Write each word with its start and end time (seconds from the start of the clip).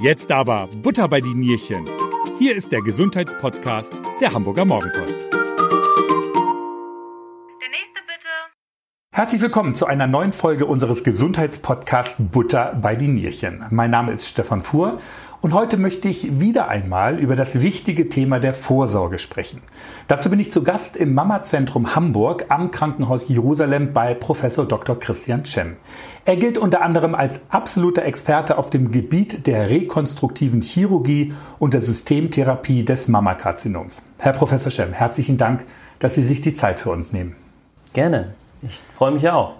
Jetzt 0.00 0.30
aber 0.30 0.68
Butter 0.80 1.08
bei 1.08 1.20
die 1.20 1.34
Nierchen. 1.34 1.84
Hier 2.38 2.54
ist 2.54 2.70
der 2.70 2.82
Gesundheitspodcast 2.82 3.92
der 4.20 4.32
Hamburger 4.32 4.64
Morgenpost. 4.64 5.27
Herzlich 9.18 9.42
willkommen 9.42 9.74
zu 9.74 9.86
einer 9.86 10.06
neuen 10.06 10.32
Folge 10.32 10.64
unseres 10.64 11.02
Gesundheitspodcasts 11.02 12.18
Butter 12.20 12.78
bei 12.80 12.94
die 12.94 13.08
Nierchen. 13.08 13.64
Mein 13.70 13.90
Name 13.90 14.12
ist 14.12 14.28
Stefan 14.28 14.60
Fuhr 14.60 14.98
und 15.40 15.54
heute 15.54 15.76
möchte 15.76 16.06
ich 16.06 16.38
wieder 16.38 16.68
einmal 16.68 17.18
über 17.18 17.34
das 17.34 17.60
wichtige 17.60 18.08
Thema 18.08 18.38
der 18.38 18.54
Vorsorge 18.54 19.18
sprechen. 19.18 19.60
Dazu 20.06 20.30
bin 20.30 20.38
ich 20.38 20.52
zu 20.52 20.62
Gast 20.62 20.96
im 20.96 21.14
Mama-Zentrum 21.14 21.96
Hamburg 21.96 22.44
am 22.50 22.70
Krankenhaus 22.70 23.26
Jerusalem 23.26 23.92
bei 23.92 24.14
Professor 24.14 24.68
Dr. 24.68 24.96
Christian 24.96 25.44
Cem. 25.44 25.74
Er 26.24 26.36
gilt 26.36 26.56
unter 26.56 26.82
anderem 26.82 27.16
als 27.16 27.40
absoluter 27.48 28.04
Experte 28.04 28.56
auf 28.56 28.70
dem 28.70 28.92
Gebiet 28.92 29.48
der 29.48 29.68
rekonstruktiven 29.68 30.62
Chirurgie 30.62 31.32
und 31.58 31.74
der 31.74 31.80
Systemtherapie 31.80 32.84
des 32.84 33.08
Mammakarzinoms. 33.08 34.00
Herr 34.18 34.32
Professor 34.32 34.70
Cem, 34.70 34.92
herzlichen 34.92 35.38
Dank, 35.38 35.64
dass 35.98 36.14
Sie 36.14 36.22
sich 36.22 36.40
die 36.40 36.54
Zeit 36.54 36.78
für 36.78 36.90
uns 36.90 37.12
nehmen. 37.12 37.34
Gerne. 37.94 38.36
Ich 38.62 38.80
freue 38.90 39.12
mich 39.12 39.28
auch. 39.28 39.54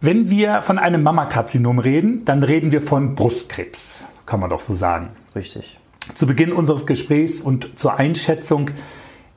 Wenn 0.00 0.30
wir 0.30 0.62
von 0.62 0.78
einem 0.78 1.02
Mammakarzinom 1.02 1.78
reden, 1.78 2.24
dann 2.24 2.42
reden 2.42 2.72
wir 2.72 2.80
von 2.80 3.14
Brustkrebs 3.14 4.06
kann 4.30 4.38
man 4.38 4.48
doch 4.48 4.60
so 4.60 4.74
sagen. 4.74 5.08
Richtig. 5.34 5.76
Zu 6.14 6.24
Beginn 6.24 6.52
unseres 6.52 6.86
Gesprächs 6.86 7.40
und 7.40 7.76
zur 7.76 7.98
Einschätzung, 7.98 8.70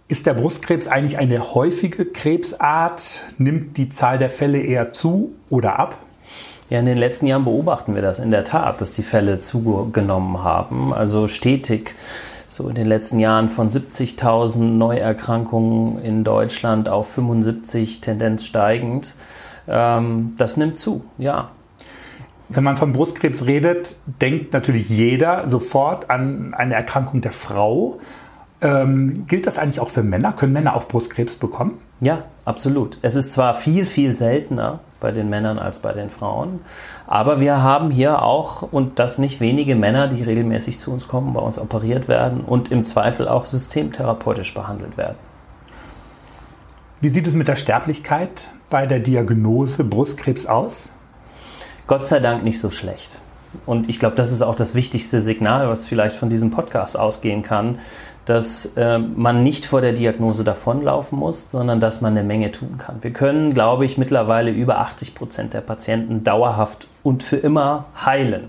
ist 0.08 0.28
der 0.28 0.36
Brustkrebs 0.36 0.88
eigentlich 0.88 1.18
eine 1.18 1.56
häufige 1.56 2.06
Krebsart? 2.06 3.24
Nimmt 3.40 3.78
die 3.78 3.90
Zahl 3.90 4.20
der 4.20 4.30
Fälle 4.30 4.62
eher 4.62 4.92
zu 4.92 5.34
oder 5.50 5.80
ab? 5.80 5.98
Ja, 6.70 6.78
in 6.78 6.86
den 6.86 7.00
letzten 7.00 7.26
Jahren 7.26 7.44
beobachten 7.44 7.96
wir 7.96 8.04
das 8.04 8.20
in 8.20 8.30
der 8.30 8.44
Tat, 8.44 8.82
dass 8.82 8.92
die 8.92 9.02
Fälle 9.02 9.40
zugenommen 9.40 10.44
haben. 10.44 10.94
Also 10.94 11.28
stetig 11.28 11.96
so 12.54 12.70
in 12.70 12.76
den 12.76 12.86
letzten 12.86 13.20
Jahren 13.20 13.50
von 13.50 13.70
70.000 13.70 14.60
Neuerkrankungen 14.60 16.04
in 16.04 16.24
Deutschland 16.24 16.90
auf 16.90 17.10
75, 17.12 18.02
Tendenz 18.02 18.46
steigend. 18.46 19.16
Ähm, 19.68 20.34
das 20.38 20.58
nimmt 20.58 20.78
zu, 20.78 21.04
ja. 21.18 21.50
Wenn 22.50 22.64
man 22.64 22.78
von 22.78 22.94
Brustkrebs 22.94 23.46
redet, 23.46 23.96
denkt 24.22 24.54
natürlich 24.54 24.90
jeder 24.90 25.50
sofort 25.50 26.10
an 26.10 26.54
eine 26.54 26.76
Erkrankung 26.76 27.22
der 27.22 27.32
Frau. 27.32 28.00
Ähm, 28.62 29.26
gilt 29.28 29.48
das 29.48 29.58
eigentlich 29.58 29.80
auch 29.80 29.90
für 29.90 30.04
Männer? 30.04 30.34
Können 30.34 30.54
Männer 30.54 30.76
auch 30.76 30.88
Brustkrebs 30.88 31.36
bekommen? 31.38 31.80
Ja, 32.00 32.24
absolut. 32.46 32.98
Es 33.02 33.16
ist 33.16 33.32
zwar 33.32 33.56
viel, 33.56 33.86
viel 33.86 34.16
seltener 34.16 34.80
bei 35.04 35.12
den 35.12 35.30
Männern 35.30 35.60
als 35.60 35.80
bei 35.80 35.94
den 35.94 36.10
Frauen, 36.10 36.62
aber 37.06 37.40
wir 37.40 37.62
haben 37.62 37.92
hier 37.92 38.24
auch, 38.24 38.64
und 38.64 38.98
das 38.98 39.20
nicht 39.20 39.40
wenige 39.40 39.76
Männer, 39.76 40.08
die 40.08 40.24
regelmäßig 40.24 40.80
zu 40.80 40.92
uns 40.92 41.08
kommen, 41.08 41.34
bei 41.34 41.42
uns 41.42 41.60
operiert 41.60 42.08
werden 42.08 42.42
und 42.42 42.72
im 42.72 42.86
Zweifel 42.86 43.28
auch 43.28 43.46
systemtherapeutisch 43.46 44.56
behandelt 44.56 44.98
werden. 44.98 45.18
Wie 47.02 47.10
sieht 47.10 47.28
es 47.28 47.36
mit 47.36 47.50
der 47.50 47.58
Sterblichkeit 47.58 48.50
bei 48.70 48.88
der 48.88 49.00
Diagnose 49.00 49.84
Brustkrebs 49.84 50.46
aus? 50.46 50.94
Gott 51.86 52.08
sei 52.08 52.22
Dank 52.22 52.44
nicht 52.44 52.60
so 52.60 52.72
schlecht. 52.72 53.20
Und 53.66 53.90
ich 53.90 54.00
glaube, 54.00 54.16
das 54.16 54.32
ist 54.32 54.42
auch 54.42 54.56
das 54.56 54.74
wichtigste 54.74 55.22
Signal, 55.22 55.70
was 55.70 55.86
vielleicht 55.86 56.16
von 56.16 56.30
diesem 56.30 56.50
Podcast 56.50 56.98
ausgehen 56.98 57.44
kann, 57.44 57.80
dass 58.26 58.78
äh, 58.78 59.00
man 59.00 59.44
nicht 59.44 59.66
vor 59.66 59.82
der 59.82 59.94
Diagnose 59.94 60.44
davonlaufen 60.44 61.20
muss, 61.20 61.50
sondern 61.50 61.80
dass 61.80 62.02
man 62.02 62.14
eine 62.14 62.26
Menge 62.26 62.52
tun 62.52 62.78
kann. 62.78 62.98
Wir 63.02 63.12
können, 63.12 63.54
glaube 63.54 63.86
ich, 63.86 63.98
mittlerweile 63.98 64.52
über 64.52 64.80
80 64.80 65.14
Prozent 65.14 65.54
der 65.54 65.62
Patienten 65.62 66.24
dauerhaft 66.24 66.88
und 67.04 67.24
für 67.24 67.38
immer 67.38 67.86
heilen. 68.06 68.46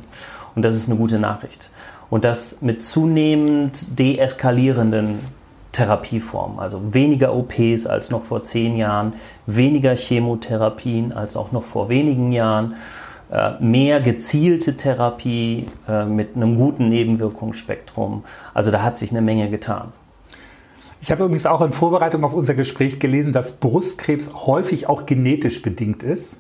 Und 0.54 0.64
das 0.64 0.74
ist 0.76 0.88
eine 0.88 0.98
gute 0.98 1.18
Nachricht. 1.18 1.70
Und 2.10 2.24
das 2.24 2.60
mit 2.60 2.84
zunehmend 2.84 3.98
deeskalierenden 3.98 5.18
Therapieformen, 5.72 6.60
also 6.60 6.94
weniger 6.94 7.34
OPs 7.34 7.86
als 7.86 8.10
noch 8.10 8.22
vor 8.22 8.44
zehn 8.44 8.76
Jahren, 8.76 9.14
weniger 9.46 9.96
Chemotherapien 9.96 11.12
als 11.12 11.36
auch 11.36 11.50
noch 11.50 11.64
vor 11.64 11.88
wenigen 11.88 12.30
Jahren 12.30 12.76
mehr 13.60 14.00
gezielte 14.00 14.76
Therapie 14.76 15.66
äh, 15.88 16.04
mit 16.04 16.36
einem 16.36 16.56
guten 16.56 16.88
Nebenwirkungsspektrum. 16.88 18.24
Also 18.52 18.70
da 18.70 18.82
hat 18.82 18.96
sich 18.96 19.10
eine 19.10 19.22
Menge 19.22 19.50
getan. 19.50 19.92
Ich 21.00 21.10
habe 21.10 21.24
übrigens 21.24 21.44
auch 21.44 21.60
in 21.60 21.72
Vorbereitung 21.72 22.24
auf 22.24 22.32
unser 22.32 22.54
Gespräch 22.54 22.98
gelesen, 22.98 23.32
dass 23.32 23.56
Brustkrebs 23.56 24.30
häufig 24.46 24.88
auch 24.88 25.04
genetisch 25.04 25.60
bedingt 25.60 26.02
ist. 26.02 26.38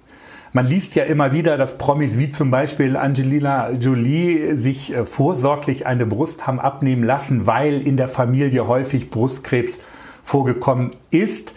Man 0.52 0.66
liest 0.68 0.94
ja 0.94 1.02
immer 1.02 1.32
wieder, 1.32 1.56
dass 1.56 1.78
Promis 1.78 2.16
wie 2.16 2.30
zum 2.30 2.52
Beispiel 2.52 2.96
Angelina 2.96 3.72
Jolie 3.72 4.54
sich 4.54 4.94
äh, 4.94 5.04
vorsorglich 5.04 5.86
eine 5.86 6.06
Brust 6.06 6.46
haben 6.46 6.60
abnehmen 6.60 7.02
lassen, 7.02 7.48
weil 7.48 7.84
in 7.84 7.96
der 7.96 8.06
Familie 8.06 8.68
häufig 8.68 9.10
Brustkrebs 9.10 9.80
vorgekommen 10.22 10.92
ist. 11.10 11.56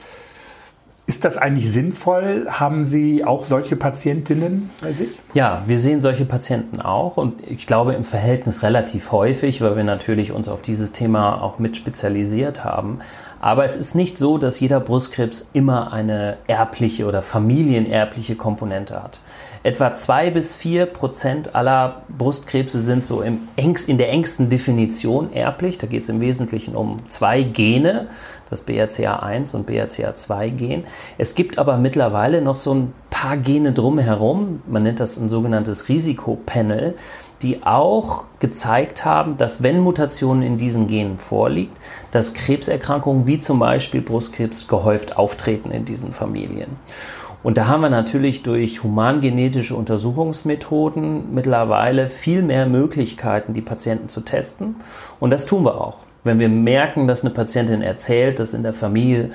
Ist 1.09 1.23
das 1.23 1.37
eigentlich 1.37 1.71
sinnvoll? 1.71 2.47
Haben 2.49 2.83
Sie 2.83 3.23
auch 3.23 3.45
solche 3.45 3.77
Patientinnen 3.77 4.69
bei 4.81 4.91
sich? 4.91 5.07
Ja, 5.33 5.63
wir 5.65 5.79
sehen 5.79 6.01
solche 6.01 6.25
Patienten 6.25 6.81
auch 6.81 7.15
und 7.15 7.41
ich 7.47 7.65
glaube 7.65 7.93
im 7.93 8.03
Verhältnis 8.03 8.61
relativ 8.61 9.13
häufig, 9.13 9.61
weil 9.61 9.77
wir 9.77 9.85
natürlich 9.85 10.33
uns 10.33 10.49
auf 10.49 10.61
dieses 10.61 10.91
Thema 10.91 11.41
auch 11.41 11.59
mit 11.59 11.77
spezialisiert 11.77 12.65
haben. 12.65 12.99
Aber 13.39 13.63
es 13.63 13.77
ist 13.77 13.95
nicht 13.95 14.17
so, 14.17 14.37
dass 14.37 14.59
jeder 14.59 14.81
Brustkrebs 14.81 15.47
immer 15.53 15.93
eine 15.93 16.39
erbliche 16.47 17.05
oder 17.05 17.21
familienerbliche 17.21 18.35
Komponente 18.35 19.01
hat. 19.01 19.21
Etwa 19.63 19.93
zwei 19.95 20.29
bis 20.29 20.55
vier 20.55 20.85
Prozent 20.85 21.55
aller 21.55 22.01
Brustkrebse 22.09 22.79
sind 22.79 23.03
so 23.03 23.21
im 23.21 23.47
engst, 23.55 23.89
in 23.89 23.97
der 23.97 24.09
engsten 24.09 24.49
Definition 24.49 25.33
erblich. 25.33 25.77
Da 25.77 25.87
geht 25.87 26.03
es 26.03 26.09
im 26.09 26.21
Wesentlichen 26.21 26.75
um 26.75 27.07
zwei 27.07 27.43
Gene, 27.43 28.07
das 28.49 28.67
BRCA1 28.67 29.55
und 29.55 29.69
BRCA2-Gen. 29.69 30.83
Es 31.17 31.35
gibt 31.35 31.57
aber 31.57 31.77
mittlerweile 31.77 32.41
noch 32.41 32.55
so 32.55 32.73
ein 32.73 32.93
paar 33.09 33.37
Gene 33.37 33.71
drumherum, 33.71 34.61
man 34.67 34.83
nennt 34.83 34.99
das 34.99 35.17
ein 35.17 35.29
sogenanntes 35.29 35.89
Risikopanel, 35.89 36.95
die 37.41 37.63
auch 37.63 38.25
gezeigt 38.39 39.05
haben, 39.05 39.37
dass 39.37 39.61
wenn 39.61 39.79
Mutationen 39.79 40.43
in 40.43 40.57
diesen 40.57 40.87
Genen 40.87 41.17
vorliegt, 41.17 41.77
dass 42.11 42.33
Krebserkrankungen 42.33 43.27
wie 43.27 43.39
zum 43.39 43.59
Beispiel 43.59 44.01
Brustkrebs 44.01 44.67
gehäuft 44.67 45.17
auftreten 45.17 45.71
in 45.71 45.85
diesen 45.85 46.13
Familien. 46.13 46.77
Und 47.43 47.57
da 47.57 47.67
haben 47.67 47.81
wir 47.81 47.89
natürlich 47.89 48.43
durch 48.43 48.83
humangenetische 48.83 49.75
Untersuchungsmethoden 49.75 51.33
mittlerweile 51.33 52.09
viel 52.09 52.41
mehr 52.41 52.65
Möglichkeiten, 52.65 53.53
die 53.53 53.61
Patienten 53.61 54.09
zu 54.09 54.21
testen. 54.21 54.75
Und 55.19 55.29
das 55.29 55.45
tun 55.45 55.63
wir 55.63 55.79
auch. 55.79 56.06
Wenn 56.27 56.39
wir 56.39 56.49
merken, 56.49 57.07
dass 57.07 57.23
eine 57.23 57.33
Patientin 57.33 57.81
erzählt, 57.81 58.39
dass 58.39 58.53
in 58.53 58.61
der 58.61 58.73
Familie 58.73 59.31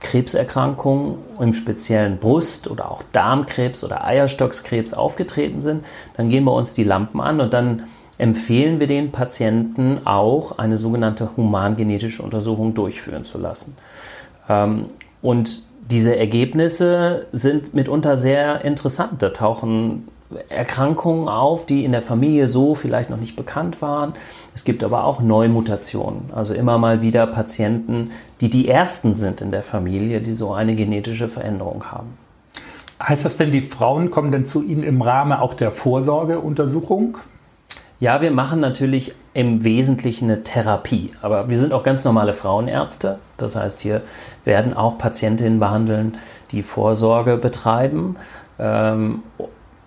Krebserkrankungen, 0.00 1.14
im 1.40 1.52
speziellen 1.52 2.18
Brust- 2.18 2.68
oder 2.68 2.90
auch 2.90 3.02
Darmkrebs 3.12 3.84
oder 3.84 4.04
Eierstockskrebs 4.04 4.92
aufgetreten 4.92 5.60
sind, 5.60 5.84
dann 6.16 6.28
gehen 6.28 6.44
wir 6.44 6.52
uns 6.52 6.74
die 6.74 6.84
Lampen 6.84 7.20
an 7.20 7.40
und 7.40 7.54
dann 7.54 7.84
empfehlen 8.18 8.78
wir 8.78 8.86
den 8.86 9.10
Patienten 9.12 10.00
auch, 10.04 10.58
eine 10.58 10.76
sogenannte 10.76 11.30
humangenetische 11.36 12.22
Untersuchung 12.22 12.74
durchführen 12.74 13.24
zu 13.24 13.38
lassen. 13.38 13.76
Ähm, 14.48 14.86
und 15.22 15.62
diese 15.90 16.16
Ergebnisse 16.16 17.26
sind 17.32 17.74
mitunter 17.74 18.18
sehr 18.18 18.64
interessant. 18.64 19.22
Da 19.22 19.30
tauchen 19.30 20.08
Erkrankungen 20.48 21.28
auf, 21.28 21.66
die 21.66 21.84
in 21.84 21.92
der 21.92 22.02
Familie 22.02 22.48
so 22.48 22.74
vielleicht 22.74 23.10
noch 23.10 23.18
nicht 23.18 23.36
bekannt 23.36 23.82
waren. 23.82 24.14
Es 24.54 24.64
gibt 24.64 24.84
aber 24.84 25.04
auch 25.04 25.20
Neumutationen, 25.20 26.22
also 26.34 26.54
immer 26.54 26.78
mal 26.78 27.02
wieder 27.02 27.26
Patienten, 27.26 28.10
die 28.40 28.50
die 28.50 28.68
ersten 28.68 29.14
sind 29.14 29.40
in 29.40 29.50
der 29.50 29.62
Familie, 29.62 30.20
die 30.20 30.34
so 30.34 30.52
eine 30.52 30.74
genetische 30.74 31.28
Veränderung 31.28 31.90
haben. 31.90 32.18
Heißt 33.02 33.24
das 33.24 33.36
denn, 33.36 33.50
die 33.50 33.60
Frauen 33.60 34.10
kommen 34.10 34.30
denn 34.30 34.46
zu 34.46 34.62
Ihnen 34.62 34.84
im 34.84 35.02
Rahmen 35.02 35.32
auch 35.32 35.54
der 35.54 35.72
Vorsorgeuntersuchung? 35.72 37.18
Ja, 37.98 38.20
wir 38.20 38.32
machen 38.32 38.60
natürlich 38.60 39.14
im 39.32 39.64
Wesentlichen 39.64 40.24
eine 40.24 40.42
Therapie, 40.42 41.12
aber 41.22 41.48
wir 41.48 41.56
sind 41.56 41.72
auch 41.72 41.84
ganz 41.84 42.04
normale 42.04 42.34
Frauenärzte. 42.34 43.18
Das 43.36 43.56
heißt, 43.56 43.80
hier 43.80 44.02
werden 44.44 44.74
auch 44.74 44.98
Patientinnen 44.98 45.60
behandeln, 45.60 46.16
die 46.50 46.62
Vorsorge 46.62 47.36
betreiben. 47.36 48.16
Ähm, 48.58 49.22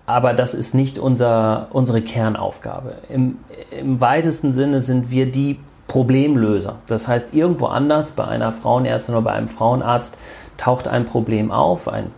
aber 0.06 0.34
das 0.34 0.54
ist 0.54 0.76
nicht 0.76 1.00
unser, 1.00 1.68
unsere 1.72 2.02
Kernaufgabe. 2.02 2.96
Im, 3.10 3.38
Im 3.80 4.02
weitesten 4.02 4.54
Sinne 4.54 4.82
sind 4.82 5.10
wir 5.10 5.32
die 5.32 5.60
Problemlöser. 5.88 6.78
Das 6.88 7.08
heißt, 7.08 7.34
irgendwo 7.34 7.68
anders 7.68 8.14
bei 8.14 8.26
einer 8.26 8.52
Frauenärztin 8.52 9.16
oder 9.16 9.24
bei 9.24 9.32
einem 9.32 9.48
Frauenarzt 9.48 10.18
taucht 10.58 10.88
ein 10.88 11.06
Problem 11.06 11.52
auf, 11.52 11.88
ein 11.88 12.12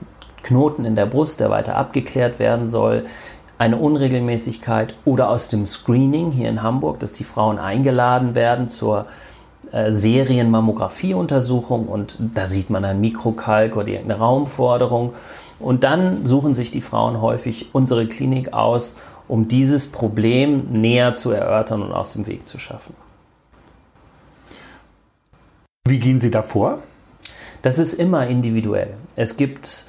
Knoten 0.44 0.86
in 0.86 0.96
der 0.96 1.06
Brust, 1.06 1.40
der 1.40 1.50
weiter 1.50 1.76
abgeklärt 1.76 2.40
werden 2.40 2.68
soll 2.68 3.06
eine 3.58 3.78
Unregelmäßigkeit 3.78 4.94
oder 5.06 5.30
aus 5.30 5.50
dem 5.50 5.66
Screening 5.66 6.32
hier 6.32 6.50
in 6.50 6.62
Hamburg, 6.62 7.00
dass 7.00 7.12
die 7.12 7.24
Frauen 7.24 7.58
eingeladen 7.58 8.36
werden 8.36 8.70
zur 8.70 9.08
äh, 9.72 9.92
Serienmammografieuntersuchung 9.92 11.88
und 11.88 12.18
da 12.36 12.46
sieht 12.46 12.70
man 12.70 12.86
ein 12.86 13.02
Mikrokalk 13.02 13.76
oder 13.76 13.88
irgendeine 13.88 14.20
Raumforderung 14.20 15.14
und 15.60 15.84
dann 15.84 16.26
suchen 16.26 16.54
sich 16.54 16.72
die 16.72 16.82
Frauen 16.82 17.22
häufig 17.22 17.70
unsere 17.74 18.08
Klinik 18.08 18.54
aus 18.54 18.98
um 19.28 19.48
dieses 19.48 19.92
Problem 19.92 20.68
näher 20.72 21.16
zu 21.16 21.32
erörtern 21.32 21.82
und 21.82 21.92
aus 21.92 22.14
dem 22.14 22.28
Weg 22.28 22.48
zu 22.48 22.60
schaffen. 22.60 22.96
Wie 25.88 26.00
gehen 26.00 26.20
Sie 26.20 26.32
davor? 26.32 26.82
Das 27.62 27.80
ist 27.80 27.94
immer 27.94 28.28
individuell. 28.28 28.94
Es 29.16 29.38
gibt 29.38 29.86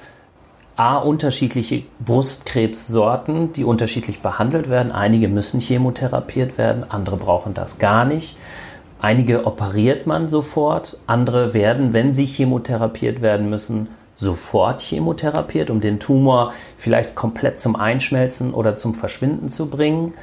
A, 0.75 0.97
unterschiedliche 0.97 1.83
Brustkrebssorten, 1.99 3.51
die 3.53 3.65
unterschiedlich 3.65 4.21
behandelt 4.21 4.69
werden. 4.69 4.93
Einige 4.93 5.27
müssen 5.27 5.59
chemotherapiert 5.59 6.57
werden, 6.57 6.89
andere 6.89 7.17
brauchen 7.17 7.53
das 7.53 7.79
gar 7.79 8.05
nicht. 8.05 8.37
Einige 9.01 9.45
operiert 9.45 10.07
man 10.07 10.27
sofort, 10.27 10.97
andere 11.05 11.53
werden, 11.53 11.93
wenn 11.93 12.13
sie 12.13 12.25
chemotherapiert 12.25 13.21
werden 13.21 13.49
müssen, 13.49 13.87
sofort 14.19 14.81
chemotherapiert, 14.81 15.69
um 15.69 15.79
den 15.79 15.99
Tumor 15.99 16.51
vielleicht 16.77 17.15
komplett 17.15 17.57
zum 17.57 17.75
Einschmelzen 17.77 18.53
oder 18.53 18.75
zum 18.75 18.93
Verschwinden 18.93 19.47
zu 19.47 19.69
bringen. 19.69 20.13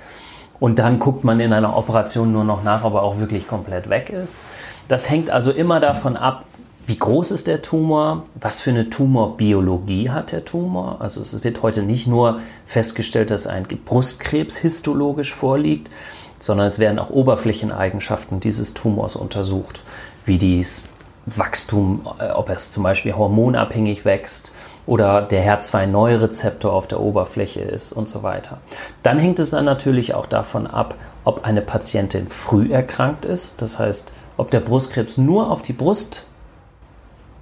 Und 0.60 0.78
dann 0.78 0.98
guckt 0.98 1.24
man 1.24 1.40
in 1.40 1.52
einer 1.52 1.76
Operation 1.76 2.32
nur 2.32 2.44
noch 2.44 2.62
nach, 2.62 2.84
ob 2.84 2.94
er 2.94 3.02
auch 3.02 3.18
wirklich 3.18 3.48
komplett 3.48 3.88
weg 3.88 4.10
ist. 4.10 4.42
Das 4.88 5.08
hängt 5.08 5.30
also 5.30 5.50
immer 5.50 5.80
davon 5.80 6.16
ab, 6.16 6.44
wie 6.86 6.96
groß 6.96 7.30
ist 7.30 7.46
der 7.46 7.62
Tumor, 7.62 8.22
was 8.40 8.60
für 8.60 8.70
eine 8.70 8.90
Tumorbiologie 8.90 10.10
hat 10.10 10.30
der 10.30 10.44
Tumor. 10.44 10.96
Also 11.00 11.20
es 11.20 11.42
wird 11.42 11.62
heute 11.62 11.82
nicht 11.82 12.06
nur 12.06 12.40
festgestellt, 12.64 13.30
dass 13.30 13.46
ein 13.46 13.64
Brustkrebs 13.64 14.56
histologisch 14.56 15.34
vorliegt, 15.34 15.90
sondern 16.38 16.66
es 16.66 16.78
werden 16.78 16.98
auch 16.98 17.10
Oberflächeneigenschaften 17.10 18.40
dieses 18.40 18.74
Tumors 18.74 19.16
untersucht, 19.16 19.82
wie 20.26 20.60
das 20.60 20.84
Wachstum, 21.26 22.06
äh, 22.18 22.30
ob 22.30 22.48
es 22.48 22.70
zum 22.70 22.82
Beispiel 22.82 23.14
hormonabhängig 23.14 24.04
wächst 24.04 24.52
oder 24.86 25.22
der 25.22 25.44
HER2-Neurezeptor 25.44 26.72
auf 26.72 26.86
der 26.86 27.00
Oberfläche 27.00 27.60
ist 27.60 27.92
und 27.92 28.08
so 28.08 28.22
weiter. 28.22 28.58
Dann 29.02 29.18
hängt 29.18 29.38
es 29.40 29.50
dann 29.50 29.64
natürlich 29.64 30.14
auch 30.14 30.26
davon 30.26 30.66
ab, 30.66 30.94
ob 31.24 31.44
eine 31.44 31.60
Patientin 31.60 32.28
früh 32.28 32.72
erkrankt 32.72 33.24
ist, 33.24 33.60
das 33.60 33.78
heißt, 33.78 34.12
ob 34.36 34.50
der 34.50 34.60
Brustkrebs 34.60 35.18
nur 35.18 35.50
auf 35.50 35.62
die 35.62 35.72
Brust 35.72 36.24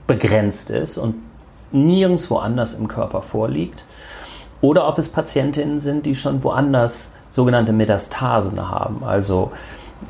begrenzt 0.06 0.70
ist 0.70 0.96
und 0.96 1.16
nirgendwo 1.70 2.36
anders 2.38 2.74
im 2.74 2.88
Körper 2.88 3.20
vorliegt, 3.20 3.84
oder 4.60 4.88
ob 4.88 4.98
es 4.98 5.10
Patientinnen 5.10 5.78
sind, 5.78 6.06
die 6.06 6.14
schon 6.14 6.42
woanders 6.42 7.10
sogenannte 7.28 7.74
Metastasen 7.74 8.70
haben, 8.70 9.04
also 9.04 9.52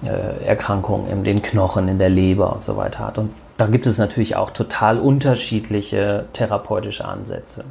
äh, 0.05 0.45
Erkrankungen 0.45 1.11
in 1.11 1.25
den 1.25 1.43
Knochen, 1.43 1.89
in 1.89 1.99
der 1.99 2.11
Leber 2.11 2.53
und 2.53 2.63
so 2.63 2.77
weiter 2.77 3.01
hat. 3.01 3.19
Und 3.19 3.31
da 3.57 3.67
gibt 3.67 3.87
es 3.87 3.99
natürlich 3.99 4.37
auch 4.37 4.51
total 4.51 4.99
unterschiedliche 4.99 6.27
therapeutische 6.33 7.05
Ansätze. 7.05 7.65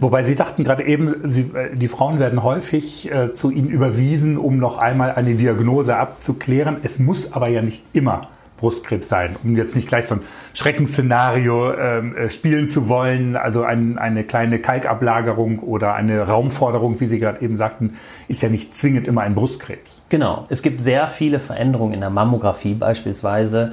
Wobei 0.00 0.24
Sie 0.24 0.34
sagten 0.34 0.64
gerade 0.64 0.84
eben, 0.84 1.16
Sie, 1.22 1.50
äh, 1.54 1.74
die 1.74 1.88
Frauen 1.88 2.18
werden 2.18 2.42
häufig 2.42 3.10
äh, 3.12 3.32
zu 3.32 3.50
Ihnen 3.50 3.68
überwiesen, 3.68 4.38
um 4.38 4.58
noch 4.58 4.78
einmal 4.78 5.12
eine 5.12 5.34
Diagnose 5.34 5.96
abzuklären. 5.96 6.78
Es 6.82 6.98
muss 6.98 7.32
aber 7.32 7.48
ja 7.48 7.62
nicht 7.62 7.84
immer 7.92 8.28
Brustkrebs 8.56 9.08
sein, 9.08 9.36
um 9.42 9.56
jetzt 9.56 9.76
nicht 9.76 9.88
gleich 9.88 10.06
so 10.06 10.16
ein 10.16 10.20
Schreckensszenario 10.54 11.74
ähm, 11.74 12.16
äh, 12.16 12.30
spielen 12.30 12.68
zu 12.68 12.88
wollen. 12.88 13.36
Also 13.36 13.62
ein, 13.62 13.98
eine 13.98 14.24
kleine 14.24 14.58
Kalkablagerung 14.58 15.58
oder 15.58 15.94
eine 15.94 16.22
Raumforderung, 16.22 16.98
wie 17.00 17.06
Sie 17.06 17.18
gerade 17.18 17.42
eben 17.42 17.56
sagten, 17.56 17.96
ist 18.26 18.42
ja 18.42 18.48
nicht 18.48 18.74
zwingend 18.74 19.06
immer 19.06 19.22
ein 19.22 19.34
Brustkrebs. 19.34 20.02
Genau. 20.08 20.46
Es 20.48 20.62
gibt 20.62 20.80
sehr 20.80 21.06
viele 21.08 21.40
Veränderungen 21.40 21.94
in 21.94 22.00
der 22.00 22.10
Mammographie 22.10 22.74
beispielsweise, 22.74 23.72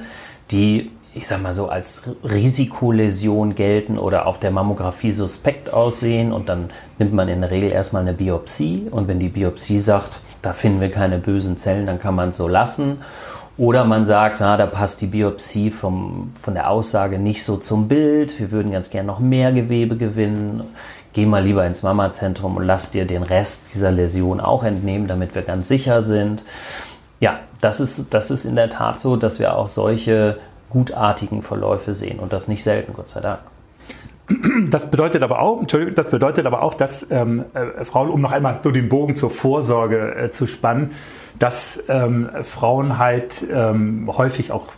die 0.52 0.90
ich 1.14 1.26
sag 1.26 1.42
mal 1.42 1.52
so, 1.52 1.68
als 1.68 2.04
Risikoläsion 2.24 3.52
gelten 3.52 3.98
oder 3.98 4.26
auf 4.26 4.38
der 4.38 4.50
Mammographie 4.50 5.10
suspekt 5.10 5.72
aussehen 5.72 6.32
und 6.32 6.48
dann 6.48 6.70
nimmt 6.98 7.12
man 7.12 7.28
in 7.28 7.42
der 7.42 7.50
Regel 7.50 7.70
erstmal 7.70 8.00
eine 8.00 8.14
Biopsie 8.14 8.86
und 8.90 9.08
wenn 9.08 9.18
die 9.18 9.28
Biopsie 9.28 9.78
sagt, 9.78 10.22
da 10.40 10.54
finden 10.54 10.80
wir 10.80 10.90
keine 10.90 11.18
bösen 11.18 11.58
Zellen, 11.58 11.84
dann 11.84 11.98
kann 11.98 12.14
man 12.14 12.30
es 12.30 12.38
so 12.38 12.48
lassen 12.48 12.96
oder 13.58 13.84
man 13.84 14.06
sagt, 14.06 14.40
na, 14.40 14.56
da 14.56 14.64
passt 14.64 15.02
die 15.02 15.06
Biopsie 15.06 15.70
vom, 15.70 16.32
von 16.40 16.54
der 16.54 16.70
Aussage 16.70 17.18
nicht 17.18 17.44
so 17.44 17.58
zum 17.58 17.86
Bild. 17.86 18.40
Wir 18.40 18.50
würden 18.50 18.72
ganz 18.72 18.88
gerne 18.88 19.06
noch 19.06 19.20
mehr 19.20 19.52
Gewebe 19.52 19.96
gewinnen. 19.96 20.62
Geh 21.12 21.26
mal 21.26 21.44
lieber 21.44 21.66
ins 21.66 21.82
Mamazentrum 21.82 22.56
und 22.56 22.64
lass 22.64 22.88
dir 22.88 23.04
den 23.04 23.22
Rest 23.22 23.74
dieser 23.74 23.90
Läsion 23.90 24.40
auch 24.40 24.64
entnehmen, 24.64 25.06
damit 25.06 25.34
wir 25.34 25.42
ganz 25.42 25.68
sicher 25.68 26.00
sind. 26.00 26.42
Ja, 27.22 27.38
das 27.60 27.78
ist, 27.78 28.12
das 28.12 28.32
ist 28.32 28.44
in 28.44 28.56
der 28.56 28.68
Tat 28.68 28.98
so, 28.98 29.14
dass 29.14 29.38
wir 29.38 29.56
auch 29.56 29.68
solche 29.68 30.38
gutartigen 30.70 31.42
Verläufe 31.42 31.94
sehen 31.94 32.18
und 32.18 32.32
das 32.32 32.48
nicht 32.48 32.64
selten, 32.64 32.94
Gott 32.94 33.08
sei 33.08 33.20
Dank. 33.20 33.38
Das 34.70 34.90
bedeutet 34.90 35.22
aber 35.22 35.40
auch, 35.40 35.60
Entschuldigung, 35.60 35.94
das 35.94 36.10
bedeutet 36.10 36.46
aber 36.46 36.62
auch, 36.62 36.74
dass 36.74 37.06
ähm, 37.10 37.44
äh, 37.54 37.84
Frauen, 37.84 38.10
um 38.10 38.20
noch 38.20 38.32
einmal 38.32 38.58
so 38.62 38.72
den 38.72 38.88
Bogen 38.88 39.14
zur 39.14 39.30
Vorsorge 39.30 40.16
äh, 40.16 40.30
zu 40.32 40.48
spannen, 40.48 40.90
dass 41.38 41.84
ähm, 41.88 42.28
Frauen 42.42 42.98
halt 42.98 43.46
ähm, 43.52 44.10
häufig 44.16 44.50
auch 44.50 44.68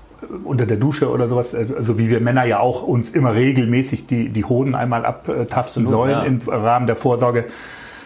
unter 0.45 0.67
der 0.67 0.77
Dusche 0.77 1.11
oder 1.11 1.29
sowas, 1.29 1.55
äh, 1.55 1.67
also 1.75 1.99
wie 1.99 2.11
wir 2.11 2.21
Männer 2.21 2.45
ja 2.45 2.59
auch 2.61 2.83
uns 2.83 3.09
immer 3.11 3.35
regelmäßig 3.35 4.05
die, 4.05 4.29
die 4.29 4.45
Hoden 4.45 4.75
einmal 4.75 5.07
abtasten 5.07 5.85
Absolut, 5.85 5.89
sollen 5.89 6.11
ja. 6.11 6.23
im 6.25 6.41
Rahmen 6.47 6.87
der 6.87 6.97
Vorsorge, 6.97 7.47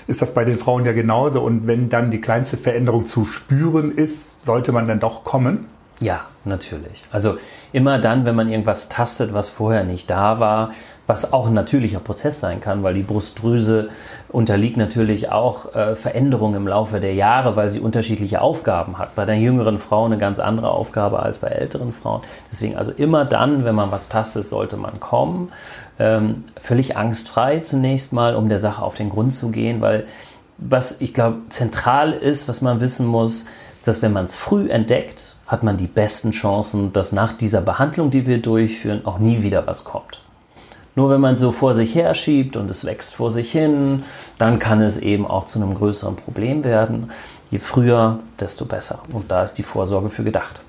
ist 0.08 0.22
das 0.22 0.34
bei 0.34 0.44
den 0.44 0.56
Frauen 0.56 0.84
ja 0.84 0.93
genauso. 0.93 1.43
Und 1.43 1.66
wenn 1.66 1.88
dann 1.88 2.10
die 2.10 2.20
kleinste 2.20 2.56
Veränderung 2.56 3.06
zu 3.06 3.25
spüren 3.25 3.93
ist, 3.94 4.43
sollte 4.44 4.72
man 4.72 4.88
dann 4.88 5.00
doch 5.00 5.22
kommen. 5.22 5.66
Ja, 6.00 6.26
natürlich. 6.44 7.02
Also 7.10 7.38
immer 7.72 7.98
dann, 7.98 8.24
wenn 8.24 8.36
man 8.36 8.48
irgendwas 8.48 8.88
tastet, 8.88 9.34
was 9.34 9.48
vorher 9.48 9.82
nicht 9.82 10.08
da 10.08 10.38
war, 10.38 10.70
was 11.08 11.32
auch 11.32 11.48
ein 11.48 11.54
natürlicher 11.54 11.98
Prozess 11.98 12.38
sein 12.38 12.60
kann, 12.60 12.84
weil 12.84 12.94
die 12.94 13.02
Brustdrüse 13.02 13.88
unterliegt 14.28 14.76
natürlich 14.76 15.32
auch 15.32 15.74
äh, 15.74 15.96
Veränderungen 15.96 16.54
im 16.54 16.68
Laufe 16.68 17.00
der 17.00 17.14
Jahre, 17.14 17.56
weil 17.56 17.68
sie 17.68 17.80
unterschiedliche 17.80 18.40
Aufgaben 18.40 18.98
hat. 18.98 19.16
Bei 19.16 19.24
der 19.24 19.38
jüngeren 19.38 19.78
Frau 19.78 20.04
eine 20.04 20.18
ganz 20.18 20.38
andere 20.38 20.70
Aufgabe 20.70 21.20
als 21.20 21.38
bei 21.38 21.48
älteren 21.48 21.92
Frauen. 21.92 22.22
Deswegen 22.48 22.76
also 22.76 22.92
immer 22.92 23.24
dann, 23.24 23.64
wenn 23.64 23.74
man 23.74 23.90
was 23.90 24.08
tastet, 24.08 24.44
sollte 24.44 24.76
man 24.76 25.00
kommen. 25.00 25.50
Ähm, 25.98 26.44
völlig 26.56 26.96
angstfrei 26.96 27.58
zunächst 27.58 28.12
mal, 28.12 28.36
um 28.36 28.48
der 28.48 28.60
Sache 28.60 28.82
auf 28.82 28.94
den 28.94 29.08
Grund 29.10 29.32
zu 29.32 29.48
gehen, 29.48 29.80
weil 29.80 30.06
was 30.58 31.00
ich 31.00 31.12
glaube 31.14 31.38
zentral 31.48 32.12
ist, 32.12 32.48
was 32.48 32.60
man 32.60 32.80
wissen 32.80 33.06
muss, 33.06 33.46
dass 33.84 34.02
wenn 34.02 34.12
man 34.12 34.24
es 34.24 34.36
früh 34.36 34.68
entdeckt, 34.68 35.36
hat 35.48 35.64
man 35.64 35.76
die 35.76 35.88
besten 35.88 36.30
Chancen, 36.30 36.92
dass 36.92 37.10
nach 37.10 37.32
dieser 37.32 37.60
Behandlung, 37.60 38.10
die 38.10 38.26
wir 38.26 38.40
durchführen, 38.40 39.04
auch 39.04 39.18
nie 39.18 39.42
wieder 39.42 39.66
was 39.66 39.82
kommt. 39.82 40.22
Nur 40.94 41.10
wenn 41.10 41.20
man 41.20 41.36
so 41.36 41.52
vor 41.52 41.74
sich 41.74 41.94
her 41.94 42.14
schiebt 42.14 42.56
und 42.56 42.70
es 42.70 42.84
wächst 42.84 43.14
vor 43.14 43.30
sich 43.30 43.50
hin, 43.50 44.04
dann 44.36 44.58
kann 44.58 44.80
es 44.80 44.96
eben 44.96 45.26
auch 45.26 45.46
zu 45.46 45.58
einem 45.58 45.74
größeren 45.74 46.16
Problem 46.16 46.64
werden. 46.64 47.10
Je 47.50 47.58
früher, 47.58 48.18
desto 48.38 48.66
besser. 48.66 49.00
Und 49.12 49.30
da 49.30 49.42
ist 49.42 49.54
die 49.54 49.62
Vorsorge 49.62 50.11
für 50.11 50.23
gedacht 50.25 50.61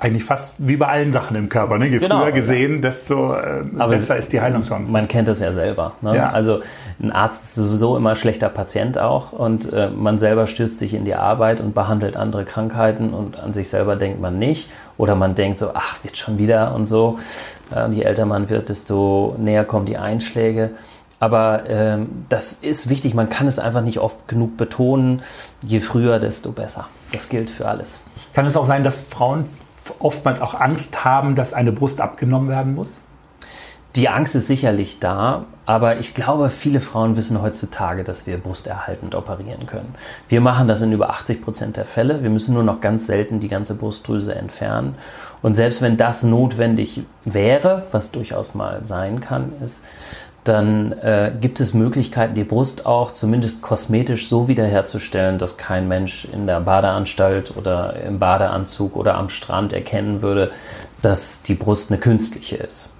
eigentlich 0.00 0.24
fast 0.24 0.56
wie 0.58 0.76
bei 0.76 0.88
allen 0.88 1.12
Sachen 1.12 1.36
im 1.36 1.48
Körper. 1.48 1.78
Ne? 1.78 1.86
Je 1.86 1.98
genau, 1.98 2.20
früher 2.20 2.32
gesehen, 2.32 2.82
desto 2.82 3.34
äh, 3.34 3.62
besser 3.88 4.16
ist 4.16 4.32
die 4.32 4.40
Heilungschance. 4.40 4.90
Man 4.90 5.06
kennt 5.06 5.28
das 5.28 5.40
ja 5.40 5.52
selber. 5.52 5.92
Ne? 6.00 6.16
Ja. 6.16 6.30
Also 6.30 6.60
ein 7.00 7.12
Arzt 7.12 7.44
ist 7.44 7.54
sowieso 7.54 7.96
immer 7.96 8.16
schlechter 8.16 8.48
Patient 8.48 8.98
auch 8.98 9.32
und 9.32 9.72
äh, 9.72 9.88
man 9.88 10.18
selber 10.18 10.46
stürzt 10.46 10.78
sich 10.78 10.94
in 10.94 11.04
die 11.04 11.14
Arbeit 11.14 11.60
und 11.60 11.74
behandelt 11.74 12.16
andere 12.16 12.44
Krankheiten 12.44 13.10
und 13.10 13.38
an 13.38 13.52
sich 13.52 13.68
selber 13.68 13.96
denkt 13.96 14.20
man 14.20 14.38
nicht. 14.38 14.68
Oder 14.98 15.14
man 15.14 15.34
denkt 15.34 15.58
so, 15.58 15.70
ach, 15.72 16.02
wird 16.02 16.16
schon 16.16 16.38
wieder 16.38 16.74
und 16.74 16.86
so. 16.86 17.18
Äh, 17.74 17.84
und 17.84 17.92
je 17.92 18.02
älter 18.02 18.26
man 18.26 18.50
wird, 18.50 18.68
desto 18.70 19.36
näher 19.38 19.64
kommen 19.64 19.86
die 19.86 19.98
Einschläge. 19.98 20.70
Aber 21.20 21.64
ähm, 21.68 22.24
das 22.30 22.54
ist 22.54 22.88
wichtig, 22.88 23.14
man 23.14 23.28
kann 23.28 23.46
es 23.46 23.58
einfach 23.58 23.82
nicht 23.82 23.98
oft 23.98 24.26
genug 24.26 24.56
betonen. 24.56 25.20
Je 25.62 25.80
früher, 25.80 26.18
desto 26.18 26.50
besser. 26.50 26.88
Das 27.12 27.28
gilt 27.28 27.50
für 27.50 27.68
alles. 27.68 28.00
Kann 28.32 28.46
es 28.46 28.56
auch 28.56 28.66
sein, 28.66 28.84
dass 28.84 29.00
Frauen 29.00 29.44
oftmals 29.98 30.40
auch 30.40 30.54
Angst 30.54 31.04
haben, 31.04 31.34
dass 31.34 31.52
eine 31.52 31.72
Brust 31.72 32.00
abgenommen 32.00 32.48
werden 32.48 32.74
muss? 32.74 33.04
Die 33.96 34.08
Angst 34.08 34.36
ist 34.36 34.46
sicherlich 34.46 35.00
da, 35.00 35.46
aber 35.66 35.98
ich 35.98 36.14
glaube, 36.14 36.48
viele 36.48 36.78
Frauen 36.78 37.16
wissen 37.16 37.42
heutzutage, 37.42 38.04
dass 38.04 38.24
wir 38.24 38.38
brusterhaltend 38.38 39.16
operieren 39.16 39.66
können. 39.66 39.96
Wir 40.28 40.40
machen 40.40 40.68
das 40.68 40.80
in 40.82 40.92
über 40.92 41.10
80 41.10 41.42
Prozent 41.42 41.76
der 41.76 41.84
Fälle. 41.84 42.22
Wir 42.22 42.30
müssen 42.30 42.54
nur 42.54 42.62
noch 42.62 42.80
ganz 42.80 43.06
selten 43.06 43.40
die 43.40 43.48
ganze 43.48 43.74
Brustdrüse 43.74 44.32
entfernen. 44.36 44.94
Und 45.42 45.54
selbst 45.54 45.82
wenn 45.82 45.96
das 45.96 46.22
notwendig 46.22 47.02
wäre, 47.24 47.86
was 47.90 48.12
durchaus 48.12 48.54
mal 48.54 48.84
sein 48.84 49.20
kann, 49.20 49.52
ist, 49.64 49.82
dann 50.44 50.92
äh, 50.92 51.32
gibt 51.38 51.60
es 51.60 51.74
Möglichkeiten, 51.74 52.34
die 52.34 52.44
Brust 52.44 52.86
auch 52.86 53.10
zumindest 53.10 53.60
kosmetisch 53.62 54.28
so 54.28 54.48
wiederherzustellen, 54.48 55.38
dass 55.38 55.58
kein 55.58 55.86
Mensch 55.86 56.24
in 56.24 56.46
der 56.46 56.60
Badeanstalt 56.60 57.56
oder 57.56 57.94
im 58.06 58.18
Badeanzug 58.18 58.96
oder 58.96 59.16
am 59.16 59.28
Strand 59.28 59.72
erkennen 59.72 60.22
würde, 60.22 60.50
dass 61.02 61.42
die 61.42 61.54
Brust 61.54 61.90
eine 61.90 62.00
künstliche 62.00 62.56
ist. 62.56 62.90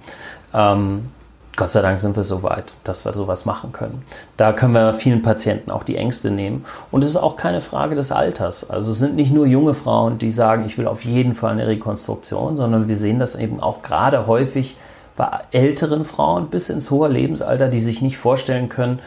Ähm, 0.53 1.09
Gott 1.57 1.69
sei 1.69 1.81
Dank 1.81 1.99
sind 1.99 2.15
wir 2.15 2.23
so 2.23 2.43
weit, 2.43 2.75
dass 2.83 3.05
wir 3.05 3.13
sowas 3.13 3.45
machen 3.45 3.71
können. 3.73 4.03
Da 4.37 4.53
können 4.53 4.73
wir 4.73 4.93
vielen 4.93 5.21
Patienten 5.21 5.69
auch 5.69 5.83
die 5.83 5.97
Ängste 5.97 6.31
nehmen. 6.31 6.63
Und 6.91 7.03
es 7.03 7.09
ist 7.09 7.17
auch 7.17 7.35
keine 7.35 7.59
Frage 7.59 7.93
des 7.93 8.11
Alters. 8.11 8.69
Also 8.69 8.91
es 8.91 8.99
sind 8.99 9.15
nicht 9.15 9.33
nur 9.33 9.45
junge 9.45 9.73
Frauen, 9.73 10.17
die 10.17 10.31
sagen, 10.31 10.65
ich 10.65 10.77
will 10.77 10.87
auf 10.87 11.03
jeden 11.03 11.33
Fall 11.33 11.51
eine 11.51 11.67
Rekonstruktion, 11.67 12.55
sondern 12.55 12.87
wir 12.87 12.95
sehen 12.95 13.19
das 13.19 13.35
eben 13.35 13.59
auch 13.59 13.81
gerade 13.81 14.27
häufig 14.27 14.77
bei 15.15 15.41
älteren 15.51 16.05
Frauen 16.05 16.49
bis 16.49 16.69
ins 16.69 16.89
hohe 16.89 17.09
Lebensalter, 17.09 17.67
die 17.67 17.79
sich 17.79 18.01
nicht 18.01 18.17
vorstellen 18.17 18.69
können, 18.69 18.99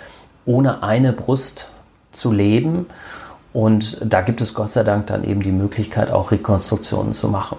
ohne 0.46 0.82
eine 0.82 1.12
Brust 1.12 1.70
zu 2.12 2.32
leben. 2.32 2.86
Und 3.52 3.98
da 4.04 4.20
gibt 4.20 4.40
es 4.40 4.54
Gott 4.54 4.70
sei 4.70 4.82
Dank 4.82 5.06
dann 5.06 5.24
eben 5.24 5.42
die 5.42 5.52
Möglichkeit, 5.52 6.10
auch 6.10 6.32
Rekonstruktionen 6.32 7.12
zu 7.12 7.28
machen. 7.28 7.56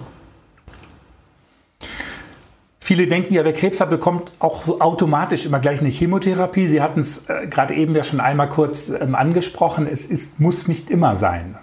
Viele 2.78 3.08
denken 3.08 3.34
ja, 3.34 3.44
wer 3.44 3.52
Krebs 3.52 3.80
hat, 3.80 3.90
bekommt 3.90 4.30
auch 4.38 4.80
automatisch 4.80 5.44
immer 5.44 5.58
gleich 5.58 5.80
eine 5.80 5.88
Chemotherapie. 5.88 6.68
Sie 6.68 6.80
hatten 6.80 7.00
es 7.00 7.28
äh, 7.28 7.48
gerade 7.48 7.74
eben 7.74 7.96
ja 7.96 8.04
schon 8.04 8.20
einmal 8.20 8.48
kurz 8.48 8.90
ähm, 8.90 9.16
angesprochen. 9.16 9.88
Es 9.90 10.04
ist, 10.04 10.38
muss 10.38 10.68
nicht 10.68 10.88
immer 10.88 11.16
sein. 11.16 11.58